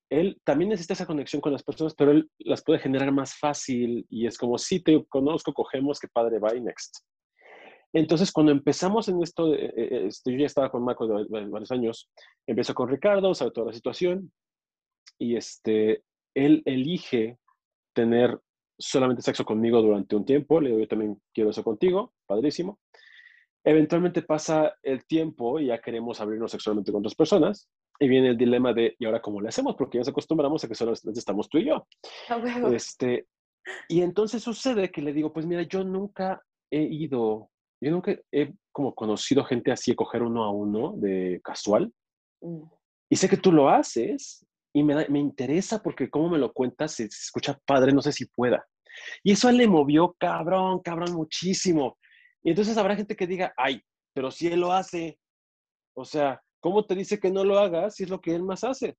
[0.09, 4.05] Él también necesita esa conexión con las personas, pero él las puede generar más fácil
[4.09, 6.99] y es como, si te conozco, cogemos, qué padre, bye, next.
[7.91, 11.71] Entonces, cuando empezamos en esto, eh, eh, este, yo ya estaba con Marco de, varios
[11.71, 12.09] años,
[12.45, 14.31] empezó con Ricardo, sabe toda la situación,
[15.17, 17.37] y este, él elige
[17.93, 18.39] tener
[18.77, 22.79] solamente sexo conmigo durante un tiempo, le digo, yo también quiero eso contigo, padrísimo.
[23.63, 28.37] Eventualmente pasa el tiempo y ya queremos abrirnos sexualmente con otras personas, y viene el
[28.37, 29.75] dilema de, ¿y ahora cómo le hacemos?
[29.75, 31.87] Porque ya nos acostumbramos a que solo estamos tú y yo.
[32.73, 33.27] este,
[33.87, 36.41] y entonces sucede que le digo, pues mira, yo nunca
[36.71, 37.49] he ido,
[37.81, 41.93] yo nunca he como conocido gente así, coger uno a uno de casual.
[42.41, 42.63] Mm.
[43.09, 46.95] Y sé que tú lo haces y me, me interesa porque como me lo cuentas,
[46.95, 48.67] se, escucha padre, no sé si pueda.
[49.23, 51.97] Y eso le movió cabrón, cabrón, muchísimo.
[52.43, 53.81] Y entonces habrá gente que diga, ay,
[54.13, 55.17] pero si él lo hace,
[55.95, 58.65] o sea, ¿cómo te dice que no lo hagas si es lo que él más
[58.65, 58.97] hace?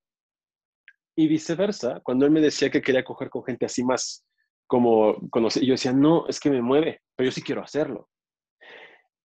[1.15, 4.25] Y viceversa, cuando él me decía que quería coger con gente así más
[4.67, 8.09] como conocer, yo decía, no, es que me mueve, pero yo sí quiero hacerlo.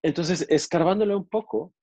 [0.03, 1.73] Entonces, escarbándole un poco,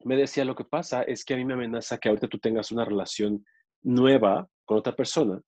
[0.00, 2.70] me decía, lo que pasa es que a mí me amenaza que ahorita tú tengas
[2.70, 3.42] una relación
[3.84, 5.40] nueva con otra persona,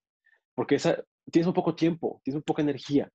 [0.54, 3.10] porque esa, tienes un poco tiempo, tienes un poco energía.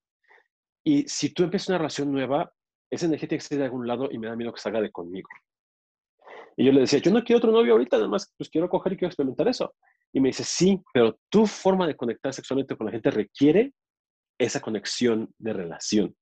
[0.83, 2.51] Y si tú empiezas una relación nueva,
[2.89, 4.91] esa energía tiene que salir de algún lado y me da miedo que salga de
[4.91, 5.29] conmigo.
[6.57, 8.93] Y yo le decía, yo no quiero otro novio ahorita, nada más pues quiero coger
[8.93, 9.73] y quiero experimentar eso.
[10.11, 13.73] Y me dice, sí, pero tu forma de conectar sexualmente con la gente requiere
[14.37, 16.15] esa conexión de relación.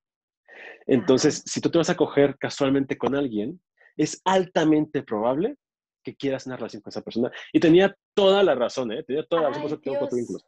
[0.86, 3.62] Entonces, si tú te vas a coger casualmente con alguien,
[3.98, 5.56] es altamente probable
[6.04, 7.32] que quieras una relación con esa persona.
[7.54, 9.04] Y tenía toda la razón, ¿eh?
[9.04, 10.46] Tenía toda la razón, tengo cuatro vínculos.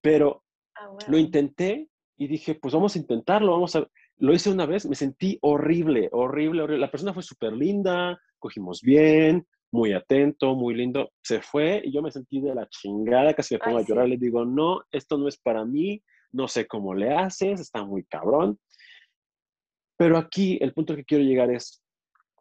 [0.00, 0.44] Pero
[0.76, 3.86] ah, lo intenté y dije, pues vamos a intentarlo, vamos a...
[4.18, 6.80] Lo hice una vez, me sentí horrible, horrible, horrible.
[6.80, 11.12] La persona fue súper linda, cogimos bien, muy atento, muy lindo.
[11.22, 14.08] Se fue y yo me sentí de la chingada, casi me pongo a llorar.
[14.08, 18.04] Le digo, no, esto no es para mí, no sé cómo le haces, está muy
[18.04, 18.58] cabrón.
[19.96, 21.82] Pero aquí el punto que quiero llegar es,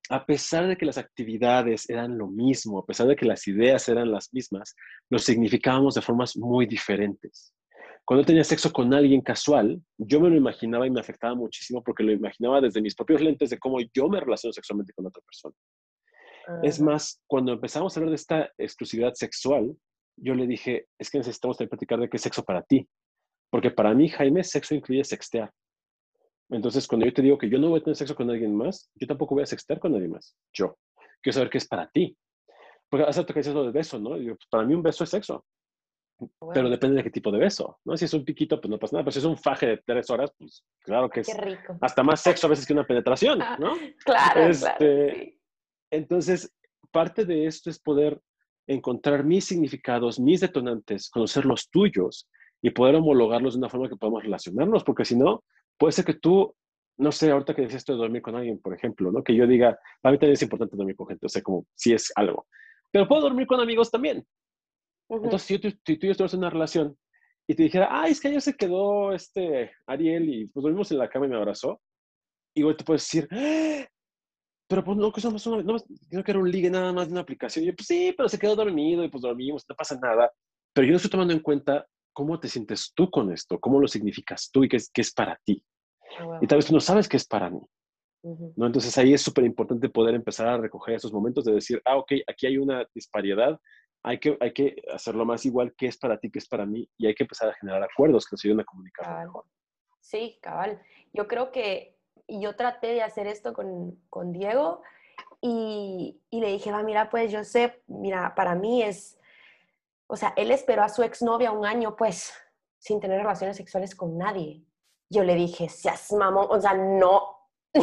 [0.09, 3.87] a pesar de que las actividades eran lo mismo, a pesar de que las ideas
[3.89, 4.75] eran las mismas,
[5.09, 7.53] lo significábamos de formas muy diferentes.
[8.03, 12.03] Cuando tenía sexo con alguien casual, yo me lo imaginaba y me afectaba muchísimo porque
[12.03, 15.53] lo imaginaba desde mis propios lentes de cómo yo me relaciono sexualmente con otra persona.
[16.63, 19.75] Es más, cuando empezamos a hablar de esta exclusividad sexual,
[20.17, 22.89] yo le dije, es que necesitamos también platicar de qué es sexo para ti.
[23.51, 25.51] Porque para mí, Jaime, sexo incluye sextear.
[26.49, 28.89] Entonces, cuando yo te digo que yo no voy a tener sexo con alguien más,
[28.95, 30.35] yo tampoco voy a sextear con nadie más.
[30.53, 30.77] Yo.
[31.21, 32.17] Quiero saber qué es para ti.
[32.89, 34.11] Porque hace que dices lo del beso, ¿no?
[34.11, 35.45] Pues, para mí un beso es sexo.
[36.53, 37.95] Pero depende de qué tipo de beso, ¿no?
[37.95, 39.05] Si es un piquito, pues no pasa nada.
[39.05, 41.29] Pero si es un faje de tres horas, pues claro que es
[41.79, 43.73] hasta más sexo a veces que una penetración, ¿no?
[44.03, 45.37] claro, este,
[45.91, 46.53] Entonces,
[46.91, 48.19] parte de esto es poder
[48.67, 52.27] encontrar mis significados, mis detonantes, conocer los tuyos
[52.61, 55.43] y poder homologarlos de una forma que podamos relacionarnos, porque si no,
[55.79, 56.53] puede ser que tú,
[56.97, 59.23] no sé, ahorita que decías esto de dormir con alguien, por ejemplo, ¿no?
[59.23, 61.93] Que yo diga, para mí también es importante dormir con gente, o sea, como si
[61.93, 62.45] es algo.
[62.91, 64.25] Pero puedo dormir con amigos también.
[65.09, 66.95] Entonces, si, tú, y yo estamos en una relación
[67.47, 70.99] y te dijera, ay, es que ayer se quedó este Ariel y pues dormimos en
[70.99, 71.81] la cama y me abrazó,
[72.53, 73.87] igual te puedes decir, ¡Ah!
[74.67, 75.77] pero pues no que somos una, no,
[76.11, 77.63] no que era un ligue nada más de una aplicación.
[77.63, 80.31] Y yo, pues sí, pero se quedó dormido y pues dormimos, no pasa nada.
[80.73, 83.87] Pero yo no estoy tomando en cuenta cómo te sientes tú con esto, cómo lo
[83.87, 85.63] significas tú y qué es, qué es para ti.
[86.19, 87.61] Ah, y tal vez tú no sabes qué es para mí.
[88.21, 88.65] ¿no?
[88.65, 92.13] Entonces ahí es súper importante poder empezar a recoger esos momentos de decir, ah, ok,
[92.27, 93.59] aquí hay una disparidad,
[94.03, 96.89] hay que, hay que hacerlo más igual qué es para ti, qué es para mí,
[96.97, 99.45] y hay que empezar a generar acuerdos que nos ayuden a comunicar mejor.
[100.01, 100.81] Sí, cabal.
[101.13, 104.81] Yo creo que yo traté de hacer esto con, con Diego
[105.41, 109.18] y, y, le dije, va, mira, pues yo sé, mira, para mí es,
[110.11, 112.33] o sea, él esperó a su exnovia un año, pues,
[112.79, 114.65] sin tener relaciones sexuales con nadie.
[115.07, 117.37] Yo le dije, seas mamón, o sea, no,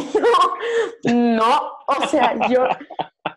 [1.05, 2.67] no, no, o sea, yo,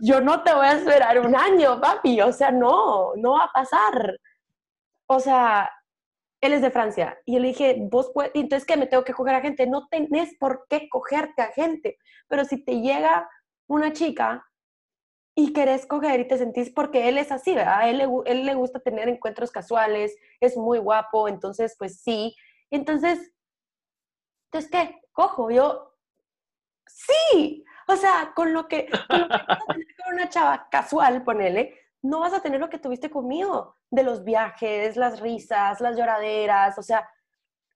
[0.00, 3.53] yo no te voy a esperar un año, papi, o sea, no, no va a
[3.53, 4.18] pasar.
[5.07, 5.70] O sea,
[6.40, 7.16] él es de Francia.
[7.24, 9.68] Y le dije, vos puedes, entonces que me tengo que coger a gente.
[9.68, 11.98] No tenés por qué cogerte a gente.
[12.26, 13.29] Pero si te llega
[13.68, 14.44] una chica
[15.35, 17.81] y querés coger y te sentís, porque él es así, ¿verdad?
[17.81, 22.35] A él le, él le gusta tener encuentros casuales, es muy guapo, entonces, pues sí.
[22.71, 23.33] Entonces,
[24.53, 25.01] entonces, ¿qué?
[25.12, 25.95] Cojo, yo,
[26.87, 27.64] sí.
[27.87, 32.33] O sea, con lo que, con, lo que con una chava casual, ponele, no vas
[32.33, 37.09] a tener lo que tuviste conmigo, de los viajes, las risas, las lloraderas, o sea,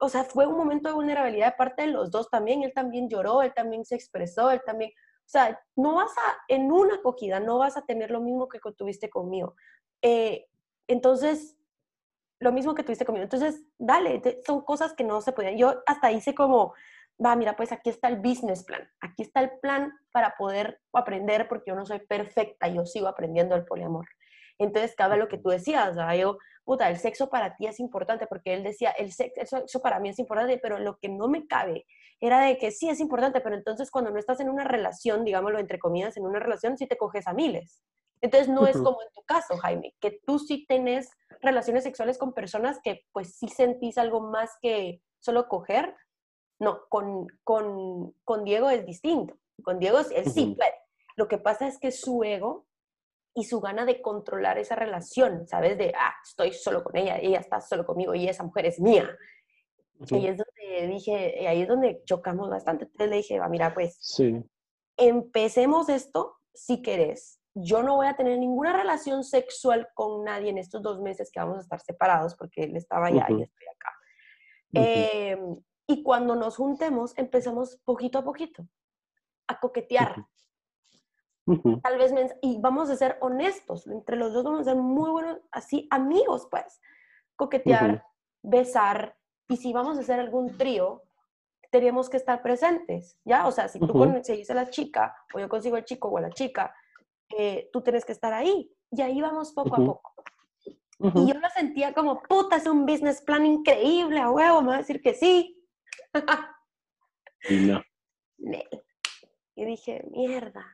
[0.00, 3.08] o sea, fue un momento de vulnerabilidad de parte de los dos también, él también
[3.08, 4.92] lloró, él también se expresó, él también,
[5.24, 8.60] o sea, no vas a, en una acogida, no vas a tener lo mismo que
[8.76, 9.56] tuviste conmigo.
[10.02, 10.46] Eh,
[10.86, 11.56] entonces,
[12.40, 13.24] lo mismo que tuviste conmigo.
[13.24, 15.56] Entonces, dale, son cosas que no se podían.
[15.56, 16.74] Yo hasta hice como,
[17.24, 21.48] va, mira, pues aquí está el business plan, aquí está el plan para poder aprender,
[21.48, 24.06] porque yo no soy perfecta, yo sigo aprendiendo el poliamor.
[24.58, 28.54] Entonces, cabe lo que tú decías, yo, puta, el sexo para ti es importante, porque
[28.54, 31.84] él decía, el sexo, sexo para mí es importante, pero lo que no me cabe
[32.20, 35.58] era de que sí es importante, pero entonces cuando no estás en una relación, digámoslo
[35.58, 37.82] entre comillas, en una relación, sí te coges a miles.
[38.20, 42.32] Entonces no es como en tu caso, Jaime, que tú sí tenés relaciones sexuales con
[42.32, 45.94] personas que pues sí sentís algo más que solo coger,
[46.58, 49.34] no, con, con, con Diego es distinto.
[49.62, 50.74] Con Diego él sí puede.
[51.16, 52.66] Lo que pasa es que su ego
[53.34, 55.76] y su gana de controlar esa relación, ¿sabes?
[55.76, 59.10] De, ah, estoy solo con ella, ella está solo conmigo y esa mujer es mía.
[60.08, 62.84] Y ahí es donde dije, ahí es donde chocamos bastante.
[62.84, 64.42] Entonces le dije, va, mira, pues, sí.
[64.96, 67.40] empecemos esto si querés.
[67.54, 71.40] Yo no voy a tener ninguna relación sexual con nadie en estos dos meses que
[71.40, 73.92] vamos a estar separados porque él estaba allá y estoy acá.
[74.74, 75.38] Eh,
[75.86, 78.66] y cuando nos juntemos, empezamos poquito a poquito.
[79.46, 80.24] a coquetear.
[81.82, 85.38] Tal vez, y vamos a ser honestos, entre los dos vamos a ser muy buenos,
[85.50, 86.80] así, amigos, pues.
[87.36, 88.04] Coquetear,
[88.42, 89.16] besar,
[89.48, 91.02] y si vamos a hacer algún trío,
[91.70, 93.46] teníamos que estar presentes, ¿ya?
[93.46, 96.22] O sea, si tú conseguís a la chica, o yo consigo al chico o a
[96.22, 96.74] la chica,
[97.36, 98.72] eh, tú tienes que estar ahí.
[98.90, 100.14] Y ahí vamos poco a poco.
[101.00, 104.74] Y yo lo sentía como, puta, es un business plan increíble, a huevo, me va
[104.76, 105.60] a decir que sí.
[107.48, 107.82] y no.
[109.56, 110.66] Y dije, mierda.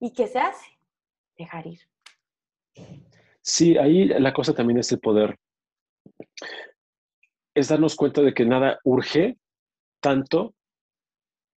[0.00, 0.66] ¿Y qué se hace?
[1.36, 1.80] Dejar ir.
[3.42, 5.38] Sí, ahí la cosa también es el poder.
[7.54, 9.36] Es darnos cuenta de que nada urge
[10.00, 10.54] tanto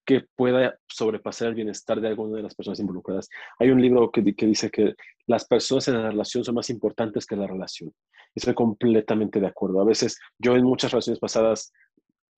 [0.05, 3.29] que pueda sobrepasar el bienestar de alguna de las personas involucradas.
[3.59, 4.95] Hay un libro que, dice que
[5.27, 7.93] las personas en la relación son más importantes que la relación.
[8.35, 9.79] Estoy completamente de acuerdo.
[9.79, 11.71] A veces yo en muchas relaciones pasadas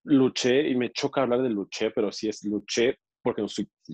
[0.04, 3.44] luché y me choca hablar de luché, pero sí es luché porque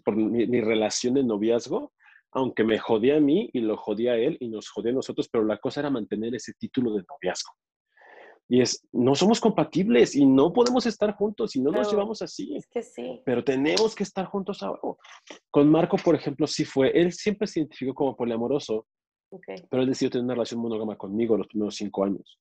[0.04, 1.94] por mi, mi, relación de noviazgo,
[2.32, 5.28] aunque me jodía a mí y lo jodía a él y nos jodía a nosotros,
[5.30, 7.54] pero la cosa era mantener ese título de noviazgo.
[8.48, 12.54] Y es, no somos compatibles y no podemos estar juntos y no nos llevamos así.
[12.56, 13.22] Es que sí.
[13.24, 14.82] Pero tenemos que estar juntos ahora.
[15.50, 18.88] Con Marco, por ejemplo, sí fue, él siempre se identificó como poliamoroso,
[19.70, 22.40] pero él decidió tener una relación monógama conmigo los primeros cinco años.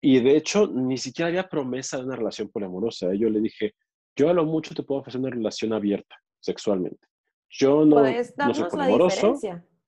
[0.00, 3.14] Y de hecho, ni siquiera había promesa de una relación poliamorosa.
[3.14, 3.74] Yo le dije,
[4.16, 7.06] yo a lo mucho te puedo ofrecer una relación abierta sexualmente.
[7.50, 9.38] Yo no, no soy poliamoroso.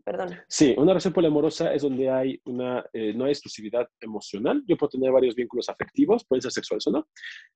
[0.04, 0.30] Perdón.
[0.48, 4.62] Sí, una relación poliamorosa es donde hay una, eh, no hay exclusividad emocional.
[4.66, 7.08] Yo puedo tener varios vínculos afectivos, pueden ser sexuales o no,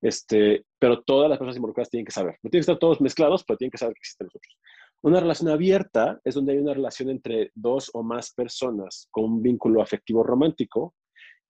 [0.03, 2.35] este, pero todas las personas involucradas tienen que saber.
[2.43, 4.59] No tienen que estar todos mezclados, pero tienen que saber que existen nosotros.
[5.03, 9.43] Una relación abierta es donde hay una relación entre dos o más personas con un
[9.43, 10.95] vínculo afectivo romántico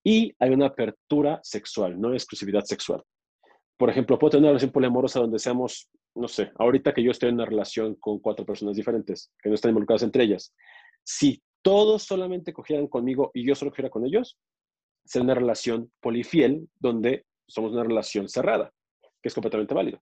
[0.02, 3.02] y hay una apertura sexual, no exclusividad sexual.
[3.76, 7.30] Por ejemplo, puedo tener una relación poliamorosa donde seamos, no sé, ahorita que yo estoy
[7.30, 10.54] en una relación con cuatro personas diferentes, que no están involucradas entre ellas,
[11.04, 14.38] si todos solamente cogieran conmigo y yo solo cogiera con ellos,
[15.04, 20.00] sería una relación polifiel donde somos una relación cerrada, que es completamente válido.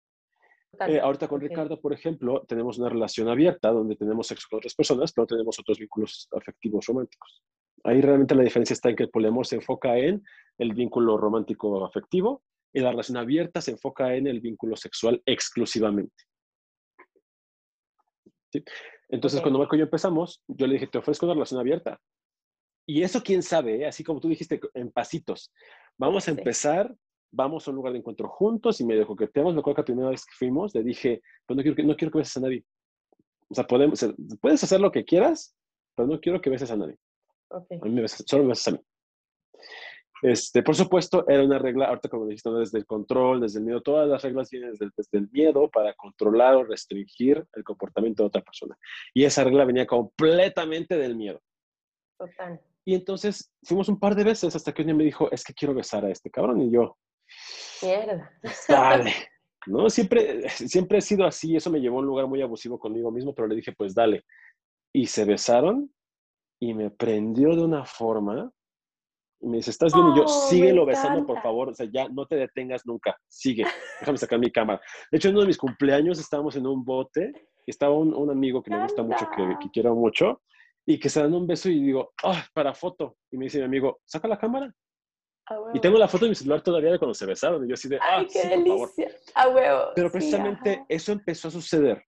[0.86, 4.74] Eh, ahorita con Ricardo, por ejemplo, tenemos una relación abierta donde tenemos sexo con otras
[4.74, 7.42] personas, pero tenemos otros vínculos afectivos románticos.
[7.82, 10.22] Ahí realmente la diferencia está en que el poliamor se enfoca en
[10.58, 12.42] el vínculo romántico afectivo
[12.72, 16.24] y la relación abierta se enfoca en el vínculo sexual exclusivamente.
[18.52, 18.64] ¿Sí?
[19.08, 22.00] Entonces, cuando Marco y yo empezamos, yo le dije, te ofrezco una relación abierta.
[22.86, 23.86] Y eso, quién sabe, ¿eh?
[23.86, 25.52] así como tú dijiste, en pasitos.
[25.98, 26.94] Vamos a empezar,
[27.32, 29.54] vamos a un lugar de encuentro juntos y medio coqueteamos.
[29.54, 31.96] Me acuerdo que la primera vez que fuimos, le dije, pues no quiero que, no
[31.96, 32.64] quiero que beses a nadie.
[33.48, 34.04] O sea, podemos,
[34.40, 35.56] puedes hacer lo que quieras,
[35.96, 36.96] pero no quiero que beses a nadie.
[37.50, 38.80] A mí me solo me besas a mí.
[40.22, 43.80] Este, por supuesto, era una regla, ahorita como dijiste, desde el control, desde el miedo,
[43.80, 48.42] todas las reglas vienen desde, el miedo para controlar o restringir el comportamiento de otra
[48.42, 48.76] persona.
[49.14, 51.40] Y esa regla venía completamente del miedo.
[52.18, 52.60] Total.
[52.84, 55.54] Y entonces fuimos un par de veces hasta que un día me dijo, es que
[55.54, 56.60] quiero besar a este cabrón.
[56.60, 56.96] Y yo,
[57.82, 58.30] mierda.
[58.68, 59.12] Dale.
[59.66, 59.90] ¿No?
[59.90, 63.34] Siempre, siempre he sido así, eso me llevó a un lugar muy abusivo conmigo mismo,
[63.34, 64.24] pero le dije, pues dale.
[64.92, 65.92] Y se besaron
[66.60, 68.50] y me prendió de una forma
[69.40, 70.06] y me dice, ¿estás bien?
[70.08, 71.70] y yo, oh, síguelo besando, por favor.
[71.70, 73.16] O sea, ya no te detengas nunca.
[73.28, 73.64] Sigue.
[74.00, 74.80] Déjame sacar mi cámara.
[75.10, 77.32] De hecho, en uno de mis cumpleaños estábamos en un bote
[77.66, 80.42] y estaba un, un amigo que me gusta mucho, que, que, quiero mucho,
[80.84, 83.16] y que se dan un beso y digo, ah, para foto.
[83.30, 84.72] Y me dice mi amigo, saca la cámara.
[85.74, 87.64] Y tengo la foto de mi celular todavía de cuando se besaron.
[87.64, 89.08] Y yo así de, ah, qué delicia.
[89.34, 89.92] A huevo.
[89.96, 92.04] Pero precisamente eso empezó a suceder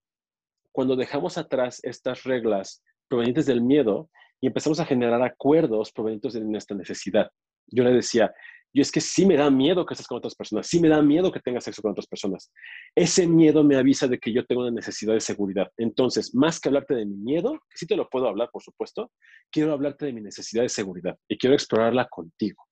[0.70, 4.10] cuando dejamos atrás estas reglas provenientes del miedo
[4.42, 7.30] y empezamos a generar acuerdos provenientes de nuestra necesidad.
[7.68, 8.34] Yo le decía,
[8.74, 11.00] yo es que sí me da miedo que estés con otras personas, sí me da
[11.00, 12.50] miedo que tengas sexo con otras personas.
[12.94, 15.70] Ese miedo me avisa de que yo tengo una necesidad de seguridad.
[15.76, 19.12] Entonces, más que hablarte de mi miedo, que sí te lo puedo hablar, por supuesto,
[19.50, 22.64] quiero hablarte de mi necesidad de seguridad y quiero explorarla contigo.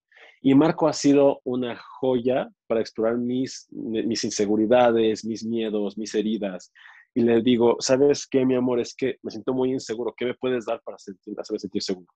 [0.42, 6.72] Y Marco ha sido una joya para explorar mis, mis inseguridades, mis miedos, mis heridas,
[7.14, 8.80] y le digo, ¿sabes qué, mi amor?
[8.80, 10.14] Es que me siento muy inseguro.
[10.16, 12.06] ¿Qué me puedes dar para sentir, hacerme sentir seguro?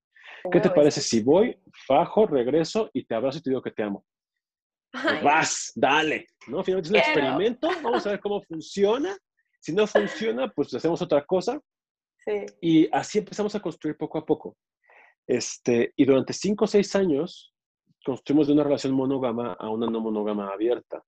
[0.50, 3.82] ¿Qué te parece si voy, fajo, regreso y te abrazo y te digo que te
[3.82, 4.04] amo?
[4.92, 6.62] Pues vas, dale, ¿no?
[6.62, 9.16] Finalmente es un experimento, vamos a ver cómo funciona.
[9.60, 11.60] Si no funciona, pues hacemos otra cosa.
[12.18, 12.46] Sí.
[12.60, 14.56] Y así empezamos a construir poco a poco.
[15.26, 17.52] Este, y durante cinco o seis años
[18.04, 21.02] construimos de una relación monógama a una no monógama abierta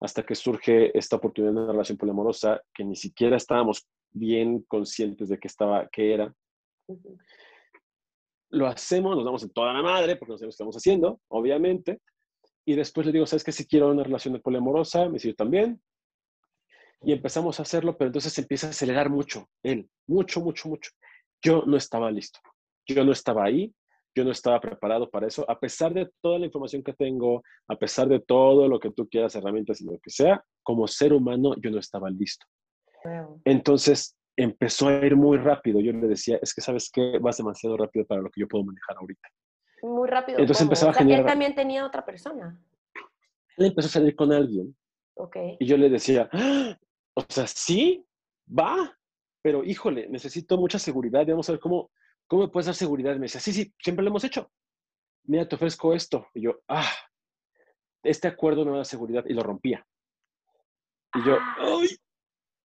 [0.00, 5.28] hasta que surge esta oportunidad de una relación poliamorosa que ni siquiera estábamos bien conscientes
[5.28, 6.34] de que estaba, que era.
[8.48, 12.00] Lo hacemos, nos damos en toda la madre, porque no sabemos qué estamos haciendo, obviamente.
[12.64, 13.52] Y después le digo, ¿sabes qué?
[13.52, 15.80] Si quiero una relación poliamorosa, me dice yo también.
[17.02, 20.90] Y empezamos a hacerlo, pero entonces empieza a acelerar mucho, él, mucho, mucho, mucho.
[21.42, 22.40] Yo no estaba listo,
[22.86, 23.72] yo no estaba ahí,
[24.14, 27.76] yo no estaba preparado para eso, a pesar de toda la información que tengo, a
[27.76, 31.54] pesar de todo lo que tú quieras, herramientas y lo que sea, como ser humano
[31.60, 32.46] yo no estaba listo.
[33.44, 35.80] Entonces empezó a ir muy rápido.
[35.80, 38.64] Yo le decía, es que sabes que vas demasiado rápido para lo que yo puedo
[38.64, 39.28] manejar ahorita.
[39.82, 40.38] Muy rápido.
[40.38, 41.20] Entonces empezaba a generar...
[41.20, 42.58] Él también tenía otra persona.
[43.56, 44.76] Él empezó a salir con alguien.
[45.14, 45.56] Okay.
[45.58, 46.76] Y yo le decía, ¡Ah!
[47.14, 48.04] o sea, sí,
[48.46, 48.98] va,
[49.42, 51.26] pero híjole, necesito mucha seguridad.
[51.26, 51.90] Vamos a ver cómo,
[52.30, 53.14] ¿cómo me puedes dar seguridad?
[53.16, 54.52] Me decía, sí, sí, siempre lo hemos hecho.
[55.24, 56.28] Mira, te ofrezco esto.
[56.32, 56.88] Y yo, ah,
[58.04, 59.24] este acuerdo no me da seguridad.
[59.26, 59.84] Y lo rompía.
[61.14, 61.56] Y yo, Ah.
[61.58, 61.88] ¡ay!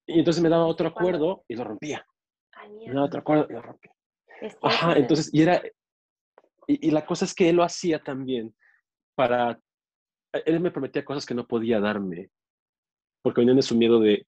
[0.07, 2.05] Y entonces me daba otro acuerdo y lo rompía.
[2.53, 3.91] Ay, Me daba otro acuerdo y lo rompía.
[4.61, 5.59] Ajá, entonces, y era,
[6.67, 8.55] y, y la cosa es que él lo hacía también
[9.15, 9.59] para,
[10.31, 12.29] él me prometía cosas que no podía darme,
[13.23, 14.27] porque venían de su miedo de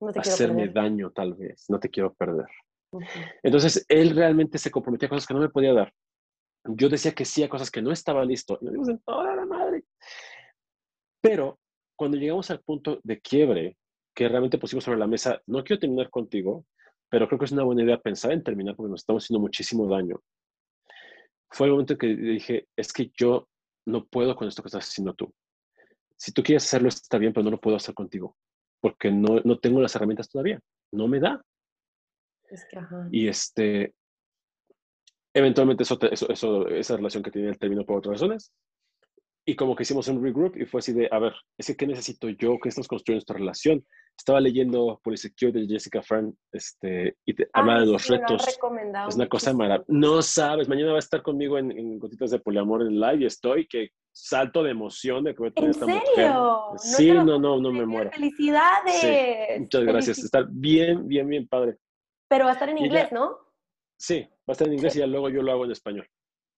[0.00, 0.72] no hacerme perder.
[0.72, 2.46] daño tal vez, no te quiero perder.
[3.42, 5.92] Entonces, él realmente se comprometía a cosas que no me podía dar.
[6.64, 8.58] Yo decía que sí a cosas que no estaba listo.
[8.60, 9.84] Y nos dimos en toda la madre.
[11.20, 11.58] Pero
[11.96, 13.76] cuando llegamos al punto de quiebre,
[14.14, 16.64] que realmente pusimos sobre la mesa, no quiero terminar contigo,
[17.08, 19.86] pero creo que es una buena idea pensar en terminar porque nos estamos haciendo muchísimo
[19.88, 20.20] daño.
[21.50, 23.48] Fue el momento en que dije, es que yo
[23.86, 25.32] no puedo con esto que estás haciendo tú.
[26.16, 28.36] Si tú quieres hacerlo, está bien, pero no lo puedo hacer contigo,
[28.80, 30.60] porque no, no tengo las herramientas todavía.
[30.92, 31.42] No me da.
[32.50, 33.08] Es que, ajá.
[33.10, 33.94] Y este,
[35.34, 38.52] eventualmente eso, eso, eso- esa relación que tenía terminó por otras razones.
[39.48, 41.86] Y como que hicimos un regroup y fue así de, a ver, es que ¿qué
[41.86, 42.58] necesito yo?
[42.60, 43.84] ¿Qué estamos construyendo esta relación?
[44.18, 48.18] Estaba leyendo Polysecure de Jessica Fran este, y te, hablaba Ay, de los sí, lo
[48.18, 48.44] retos.
[48.46, 49.84] recomendado Es una cosa maravillosa.
[49.92, 53.26] No sabes, mañana va a estar conmigo en, en Gotitas de Poliamor en live y
[53.26, 56.00] estoy que salto de emoción de que voy a tener ¿En esta serio?
[56.00, 56.30] mujer.
[56.32, 58.10] No Sí, lo no, no, no me muero.
[58.10, 59.60] ¡Felicidades!
[59.60, 60.18] Muchas gracias.
[60.18, 61.76] Está bien, bien, bien padre.
[62.28, 63.38] Pero va a estar en inglés, ¿no?
[63.98, 66.06] Sí, va a estar en inglés y ya luego yo lo hago en español.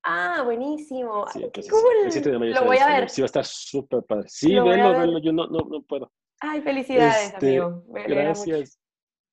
[0.04, 1.26] Ah, buenísimo.
[1.32, 2.04] Sí, entonces, cool.
[2.04, 3.00] el 7 de mayo Lo voy a español.
[3.00, 3.10] ver.
[3.10, 4.28] Sí, va a estar súper padre.
[4.28, 4.80] Sí, Lo ver.
[4.98, 5.18] velo.
[5.18, 6.10] Yo no, no, no puedo.
[6.40, 7.84] Ay, felicidades, Este, amigo.
[7.88, 8.42] Me alegra mucho.
[8.46, 8.78] Gracias.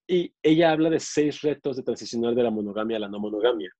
[0.07, 3.71] Y ella habla de seis retos de transicionar de la monogamia a la no monogamia.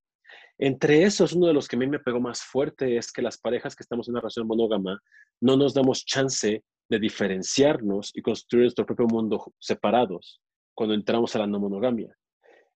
[0.57, 3.37] Entre esos, uno de los que a mí me pegó más fuerte es que las
[3.37, 4.97] parejas que estamos en una relación monógama
[5.41, 10.39] no nos damos chance de diferenciarnos y construir nuestro propio mundo separados
[10.73, 12.15] cuando entramos a la no monogamia.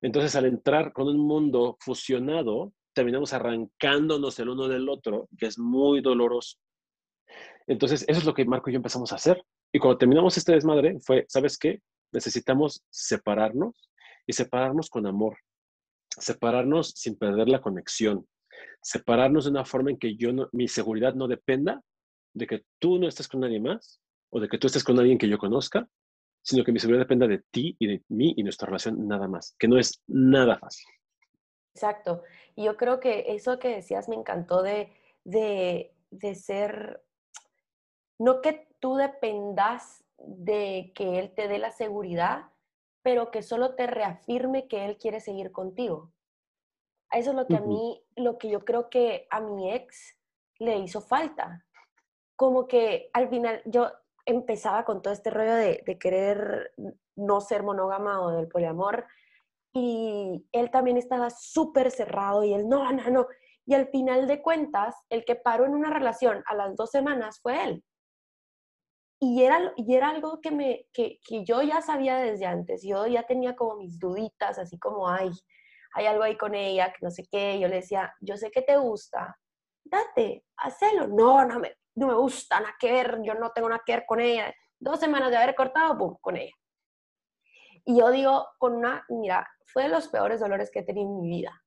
[0.02, 5.58] Entonces, al entrar con un mundo fusionado, terminamos arrancándonos el uno del otro, que es
[5.58, 6.58] muy doloroso.
[7.66, 9.42] Entonces, eso es lo que Marco y yo empezamos a hacer.
[9.72, 11.82] Y cuando terminamos este desmadre, fue, ¿sabes qué?
[12.12, 13.90] Necesitamos separarnos
[14.26, 15.36] y separarnos con amor.
[16.10, 18.26] Separarnos sin perder la conexión.
[18.82, 21.82] Separarnos de una forma en que yo mi seguridad no dependa
[22.34, 25.18] de que tú no estés con nadie más o de que tú estés con alguien
[25.18, 25.88] que yo conozca,
[26.48, 29.54] sino que mi seguridad dependa de ti y de mí y nuestra relación nada más,
[29.58, 30.86] que no es nada fácil.
[31.74, 32.22] Exacto.
[32.56, 34.90] Y yo creo que eso que decías me encantó de,
[35.24, 37.04] de, de ser,
[38.18, 42.46] no que tú dependas de que él te dé la seguridad,
[43.02, 46.14] pero que solo te reafirme que él quiere seguir contigo.
[47.12, 50.16] Eso es lo que a mí, lo que yo creo que a mi ex
[50.58, 51.66] le hizo falta.
[52.36, 53.92] Como que al final yo
[54.28, 56.72] empezaba con todo este rollo de, querer
[57.16, 59.06] no ser monógama o del poliamor
[59.72, 63.26] y él también estaba súper cerrado y él, no, no, no.
[63.64, 67.40] Y al final de cuentas, el que paró en una relación a las dos semanas
[67.40, 67.84] fue él.
[69.20, 72.82] Y era, y era algo que, me, que, que yo ya sabía desde antes.
[72.82, 75.30] Yo ya tenía como mis duditas, así como, ay,
[75.94, 77.58] hay algo ahí con ella, que no sé qué.
[77.58, 79.38] Yo le decía, yo sé que te gusta,
[79.84, 81.08] date, hacelo.
[81.08, 84.04] No, no me, no me gusta, nada que ver, yo no tengo nada que ver
[84.06, 84.54] con ella.
[84.78, 86.54] Dos semanas de haber cortado, pum, con ella.
[87.84, 91.20] Y yo digo, con una, mira, fue de los peores dolores que he tenido en
[91.20, 91.62] mi vida.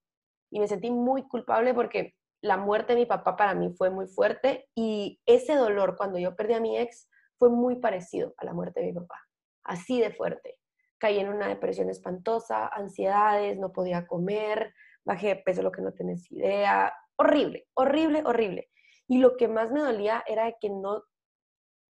[0.51, 4.07] Y me sentí muy culpable porque la muerte de mi papá para mí fue muy
[4.07, 7.07] fuerte y ese dolor cuando yo perdí a mi ex
[7.37, 9.15] fue muy parecido a la muerte de mi papá.
[9.63, 10.57] Así de fuerte.
[10.97, 14.73] Caí en una depresión espantosa, ansiedades, no podía comer,
[15.03, 16.93] bajé de peso lo que no tenés idea.
[17.15, 18.69] Horrible, horrible, horrible.
[19.11, 21.03] Y lo que más me dolía era que no,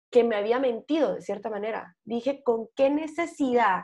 [0.08, 1.96] que me había mentido de cierta manera.
[2.04, 3.82] Dije, ¿con qué necesidad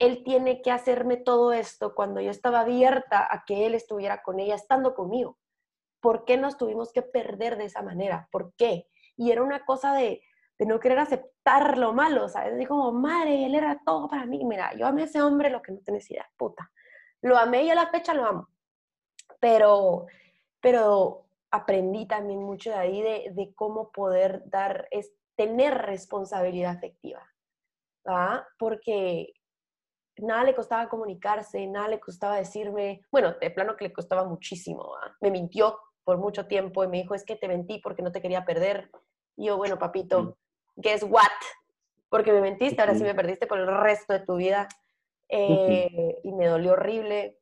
[0.00, 4.40] él tiene que hacerme todo esto cuando yo estaba abierta a que él estuviera con
[4.40, 5.38] ella estando conmigo?
[6.00, 8.28] ¿Por qué nos tuvimos que perder de esa manera?
[8.32, 8.88] ¿Por qué?
[9.14, 10.20] Y era una cosa de,
[10.58, 12.54] de no querer aceptar lo malo, ¿sabes?
[12.54, 14.44] Así como, madre, él era todo para mí.
[14.44, 16.72] Mira, yo amé a ese hombre lo que no tenés idea, puta.
[17.22, 18.48] Lo amé y a la fecha lo amo.
[19.38, 20.06] Pero,
[20.60, 27.22] pero aprendí también mucho de ahí de, de cómo poder dar, es tener responsabilidad afectiva.
[28.08, 28.46] ¿ah?
[28.58, 29.32] porque
[30.16, 34.92] nada le costaba comunicarse, nada le costaba decirme, bueno, de plano que le costaba muchísimo,
[35.20, 38.22] me mintió por mucho tiempo y me dijo, es que te mentí porque no te
[38.22, 38.90] quería perder.
[39.36, 40.34] Y yo, bueno, papito, mm.
[40.76, 41.22] guess what?
[42.08, 44.66] Porque me mentiste, ahora sí me perdiste por el resto de tu vida.
[45.28, 47.38] Eh, y me dolió horrible.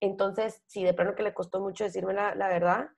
[0.00, 2.88] Entonces, sí, de plano que le costó mucho decirme la, la verdad,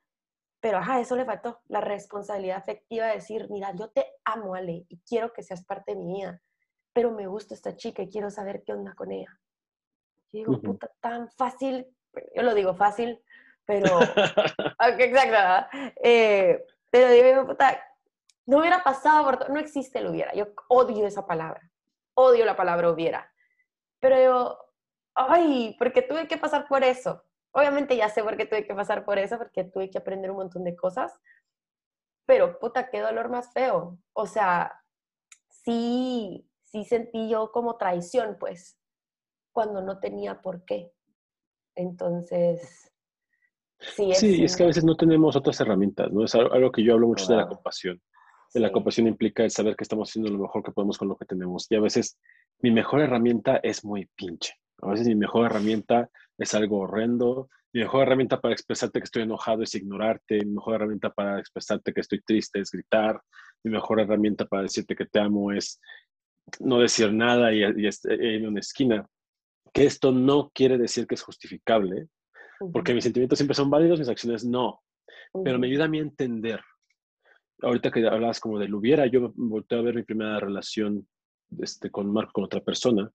[0.60, 4.84] pero ajá, eso le faltó, la responsabilidad afectiva de decir, mira, yo te amo, Ale,
[4.88, 6.40] y quiero que seas parte de mi vida
[6.98, 9.38] pero me gusta esta chica y quiero saber qué onda con ella.
[10.32, 11.86] Y digo, puta, tan fácil,
[12.34, 13.22] yo lo digo fácil,
[13.64, 13.86] pero,
[14.98, 17.80] exacto, eh, pero digo, puta,
[18.46, 21.70] no hubiera pasado por no existe el hubiera, yo odio esa palabra,
[22.14, 23.32] odio la palabra hubiera,
[24.00, 24.58] pero yo,
[25.14, 27.22] ay, porque tuve que pasar por eso.
[27.58, 30.36] Obviamente ya sé por qué tuve que pasar por eso, porque tuve que aprender un
[30.36, 31.12] montón de cosas,
[32.24, 33.98] pero puta, qué dolor más feo.
[34.12, 34.80] O sea,
[35.64, 38.78] sí, sí sentí yo como traición, pues,
[39.50, 40.92] cuando no tenía por qué.
[41.74, 42.92] Entonces,
[43.80, 44.12] sí.
[44.12, 46.24] Es, sí, es que a veces no tenemos otras herramientas, ¿no?
[46.24, 48.00] Es algo, que yo hablo mucho de la compasión.
[48.54, 51.16] De la compasión implica el saber que estamos haciendo lo mejor que podemos con lo
[51.16, 51.66] que tenemos.
[51.70, 52.20] Y a veces
[52.60, 54.54] mi mejor herramienta es muy pinche.
[54.82, 57.48] A veces mi mejor herramienta es algo horrendo.
[57.72, 60.44] Mi mejor herramienta para expresarte que estoy enojado es ignorarte.
[60.44, 63.20] Mi mejor herramienta para expresarte que estoy triste es gritar.
[63.64, 65.80] Mi mejor herramienta para decirte que te amo es
[66.60, 69.06] no decir nada y, y en una esquina.
[69.72, 72.08] Que esto no quiere decir que es justificable,
[72.72, 74.80] porque mis sentimientos siempre son válidos, mis acciones no.
[75.44, 76.60] Pero me ayuda a mí a entender.
[77.60, 81.06] Ahorita que hablabas como del hubiera, yo volteé a ver mi primera relación
[81.60, 83.10] este, con Marco, con otra persona,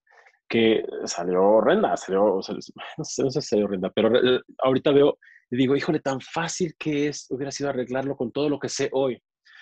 [0.54, 2.36] que salió horrenda, salió,
[2.98, 5.18] no sé, no sé si salió horrenda, pero eh, ahorita veo
[5.50, 8.88] y digo, híjole, tan fácil que es, hubiera sido arreglarlo con todo lo que sé
[8.92, 9.20] hoy.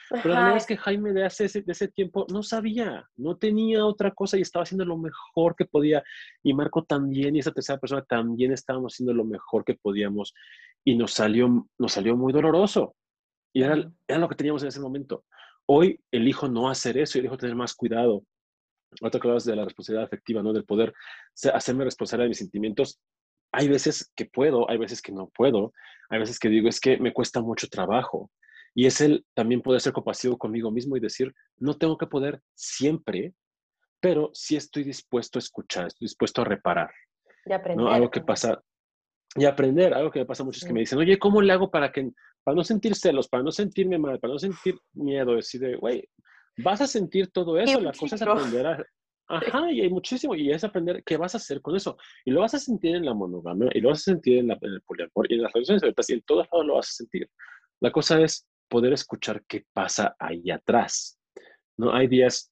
[0.10, 3.38] Pero la verdad es que Jaime de, hace ese, de ese tiempo no sabía, no
[3.38, 6.04] tenía otra cosa y estaba haciendo lo mejor que podía.
[6.44, 10.34] Y Marco también, y esa tercera persona también estábamos haciendo lo mejor que podíamos.
[10.84, 12.96] Y nos salió, nos salió muy doloroso.
[13.54, 15.24] Y era, era lo que teníamos en ese momento.
[15.66, 18.26] Hoy elijo no hacer eso elijo tener más cuidado.
[19.00, 20.52] Otra cosa de la responsabilidad afectiva, ¿no?
[20.52, 20.94] Del poder
[21.54, 23.00] hacerme responsable de mis sentimientos.
[23.54, 25.74] Hay veces que puedo, hay veces que no puedo.
[26.10, 28.30] Hay veces que digo, es que me cuesta mucho trabajo
[28.74, 32.42] y es el también poder ser compasivo conmigo mismo y decir, no tengo que poder
[32.56, 33.34] siempre,
[34.00, 36.92] pero sí estoy dispuesto a escuchar, estoy dispuesto a reparar.
[37.46, 37.86] Y aprender.
[37.86, 37.92] ¿no?
[37.92, 38.62] Algo que pasa,
[39.36, 41.72] y aprender, algo que me pasa mucho es que me dicen, oye, ¿cómo le hago
[41.72, 42.12] para que,
[42.44, 45.36] para no sentir celos, para no sentirme mal, para no sentir miedo?
[45.36, 46.08] Decir, güey,
[46.58, 48.86] vas a sentir todo eso, la cosa es aprender a...
[49.28, 51.97] Ajá, y hay muchísimo, y es aprender qué vas a hacer con eso.
[52.26, 54.58] Y lo vas a sentir en la monogamia, y lo vas a sentir en, la,
[54.62, 56.93] en el poliamor, y en las relaciones abiertas, y en todos lados lo vas a
[56.93, 57.30] sentir.
[57.80, 61.18] La cosa es poder escuchar qué pasa ahí atrás.
[61.78, 61.93] ¿no?
[61.93, 62.52] Hay días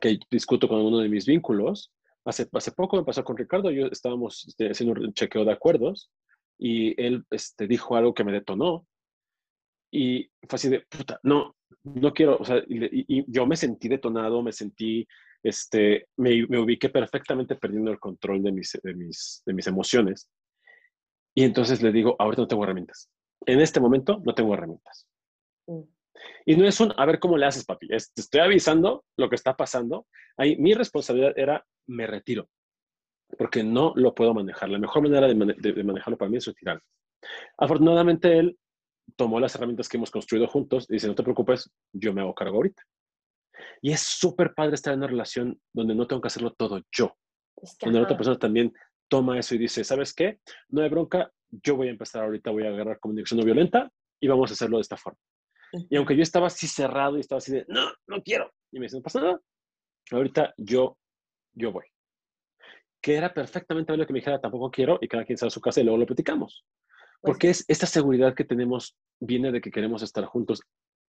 [0.00, 1.92] que discuto con uno de mis vínculos.
[2.24, 6.10] Hace, hace poco me pasó con Ricardo, yo estábamos este, haciendo un chequeo de acuerdos
[6.58, 8.86] y él este, dijo algo que me detonó
[9.90, 14.42] y fue así de, puta, no, no quiero, o sea, y, yo me sentí detonado,
[14.42, 15.06] me sentí,
[15.42, 20.30] este, me, me, ubiqué perfectamente perdiendo el control de mis, de, mis, de mis emociones.
[21.34, 23.10] Y entonces le digo, ahorita no tengo herramientas.
[23.46, 25.06] En este momento no tengo herramientas.
[25.66, 25.82] Mm.
[26.46, 27.88] Y no es un, a ver cómo le haces, papi.
[27.88, 30.06] te estoy avisando lo que está pasando.
[30.36, 32.48] Ahí mi responsabilidad era, me retiro,
[33.38, 34.68] porque no lo puedo manejar.
[34.68, 35.34] La mejor manera de,
[35.84, 36.82] manejarlo para mí es retirarme.
[37.58, 38.58] Afortunadamente, él
[39.16, 42.34] tomó las herramientas que hemos construido juntos y dice, no te preocupes, yo me hago
[42.34, 42.82] cargo ahorita.
[43.80, 47.16] Y es súper padre estar en una relación donde no tengo que hacerlo todo yo.
[47.80, 48.72] donde la otra persona también
[49.08, 50.40] toma eso y dice, ¿sabes qué?
[50.68, 53.90] No hay bronca, yo voy a empezar ahorita, voy a agarrar comunicación no violenta
[54.20, 55.18] y vamos a hacerlo de esta forma.
[55.90, 58.52] Y aunque yo estaba así cerrado y estaba así de, no, no quiero.
[58.70, 59.40] Y me dice, no pasa nada.
[60.10, 60.98] Ahorita yo,
[61.54, 61.84] yo voy.
[63.00, 65.60] Que era perfectamente lo que me dijera, tampoco quiero, y cada quien sale a su
[65.60, 66.64] casa y luego lo platicamos.
[67.22, 70.60] Pues Porque es esta seguridad que tenemos viene de que queremos estar juntos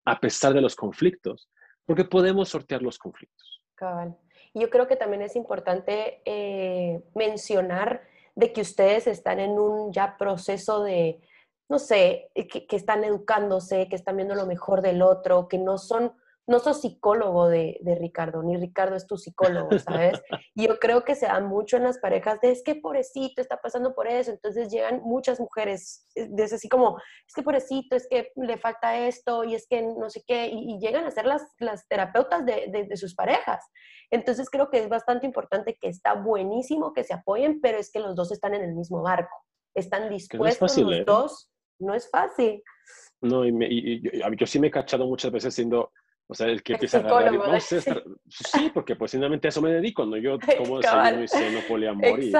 [0.05, 1.49] a pesar de los conflictos,
[1.85, 3.61] porque podemos sortear los conflictos.
[3.75, 4.17] Cabal.
[4.53, 8.01] Y yo creo que también es importante eh, mencionar
[8.35, 11.21] de que ustedes están en un ya proceso de,
[11.69, 16.13] no sé, que, están educándose, que están viendo lo mejor del otro, que no son,
[16.51, 20.21] no sos psicólogo de, Ricardo, ni Ricardo es tu psicólogo, ¿sabes?
[20.53, 23.57] Y yo creo que se da mucho en las parejas de, es que pobrecito está
[23.57, 26.97] pasando por eso, entonces llegan muchas mujeres, es así como,
[27.27, 30.77] es que pobrecito, es que le falta esto, y es que no sé qué, y,
[30.79, 33.65] llegan a ser las, las terapeutas de, de sus parejas.
[34.11, 37.99] Entonces creo que es bastante importante que está buenísimo que se apoyen, pero es que
[37.99, 39.35] los dos están en el mismo barco
[39.73, 41.03] están dispuestos los ¿eh?
[41.05, 41.49] dos
[41.79, 42.61] no es fácil.
[43.21, 44.01] No, y,
[44.37, 45.91] yo, sí me he cachado muchas veces siendo,
[46.31, 49.73] O sea, el que empieza a agarrar, no, sí, porque pues finalmente a eso me
[49.73, 50.15] dedico, ¿no?
[50.15, 52.31] Yo como desayuno y ceno poliamor y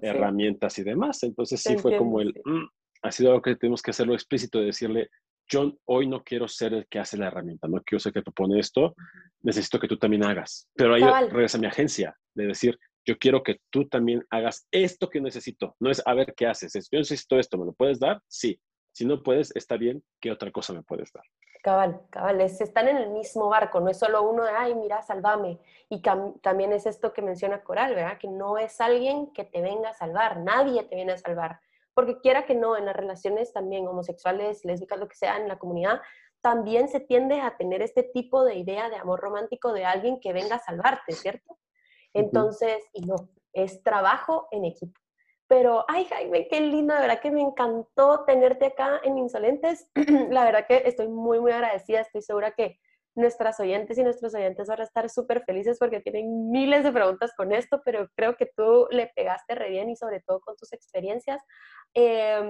[0.00, 1.20] herramientas y demás.
[1.24, 2.64] Entonces sí fue como el, mm,
[3.02, 5.10] ha sido algo que tenemos que hacerlo explícito, de decirle,
[5.50, 8.22] yo hoy no quiero ser el que hace la herramienta, no quiero ser el que
[8.22, 8.94] propone esto,
[9.40, 10.68] necesito que tú también hagas.
[10.76, 15.20] Pero ahí regresa mi agencia, de decir, yo quiero que tú también hagas esto que
[15.20, 15.74] necesito.
[15.80, 18.22] No es a ver qué haces, es yo necesito esto, ¿me lo puedes dar?
[18.28, 18.56] Sí.
[18.94, 21.24] Si no puedes, está bien, ¿qué otra cosa me puedes dar?
[21.62, 25.60] Cabal, cabal, están en el mismo barco, no es solo uno de, ay, mira, sálvame.
[25.88, 26.02] Y
[26.40, 28.18] también es esto que menciona Coral, ¿verdad?
[28.18, 31.60] Que no es alguien que te venga a salvar, nadie te viene a salvar.
[31.94, 35.60] Porque quiera que no, en las relaciones también homosexuales, lésbicas, lo que sea, en la
[35.60, 36.00] comunidad,
[36.40, 40.32] también se tiende a tener este tipo de idea de amor romántico de alguien que
[40.32, 41.58] venga a salvarte, ¿cierto?
[42.12, 43.14] Entonces, y no,
[43.52, 45.00] es trabajo en equipo.
[45.52, 49.86] Pero, ay Jaime, qué lindo, de verdad que me encantó tenerte acá en Insolentes.
[50.30, 52.78] la verdad que estoy muy, muy agradecida, estoy segura que
[53.14, 57.34] nuestras oyentes y nuestros oyentes van a estar súper felices porque tienen miles de preguntas
[57.36, 60.72] con esto, pero creo que tú le pegaste re bien y sobre todo con tus
[60.72, 61.42] experiencias.
[61.92, 62.40] Eh,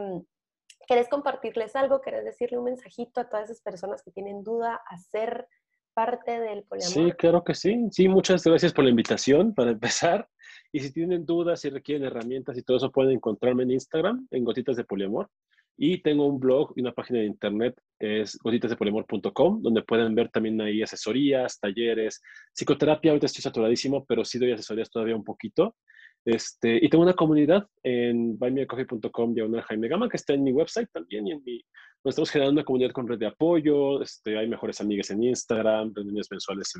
[0.86, 2.02] ¿Querés compartirles algo?
[2.02, 5.48] ¿Querés decirle un mensajito a todas esas personas que tienen duda a ser
[5.92, 6.92] parte del poliamor?
[6.92, 7.84] Sí, claro que sí.
[7.90, 10.28] Sí, muchas gracias por la invitación para empezar.
[10.72, 14.44] Y si tienen dudas, si requieren herramientas y todo eso, pueden encontrarme en Instagram, en
[14.44, 15.28] Gotitas de Poliamor.
[15.76, 20.60] Y tengo un blog y una página de internet, es gotitasdepoliamor.com, donde pueden ver también
[20.60, 22.20] ahí asesorías, talleres,
[22.52, 23.10] psicoterapia.
[23.10, 25.76] Ahorita estoy saturadísimo, pero sí doy asesorías todavía un poquito.
[26.24, 30.88] Este, y tengo una comunidad en buymeacoffee.com diagonal Jaime Gama, que está en mi website
[30.92, 31.60] también y en mi...
[32.04, 35.92] Nos estamos generando una comunidad con red de apoyo, este, hay mejores amigas en Instagram,
[35.94, 36.72] reuniones mensuales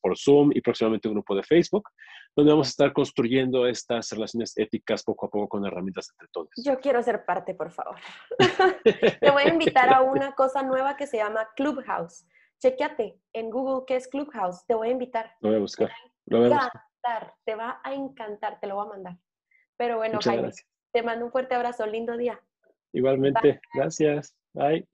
[0.00, 1.88] por Zoom y próximamente un grupo de Facebook,
[2.34, 6.48] donde vamos a estar construyendo estas relaciones éticas poco a poco con herramientas entre todos.
[6.56, 7.94] Yo quiero ser parte, por favor.
[9.20, 12.26] Te voy a invitar a una cosa nueva que se llama Clubhouse.
[12.60, 14.66] Chequeate en Google qué es Clubhouse.
[14.66, 15.30] Te voy a invitar.
[15.40, 15.92] Lo voy a buscar.
[16.26, 16.82] Lo voy a buscar
[17.44, 19.16] te va a encantar, te lo voy a mandar.
[19.76, 20.50] Pero bueno, Jaime,
[20.92, 22.40] te mando un fuerte abrazo, lindo día.
[22.92, 24.36] Igualmente, gracias.
[24.52, 24.86] Bye.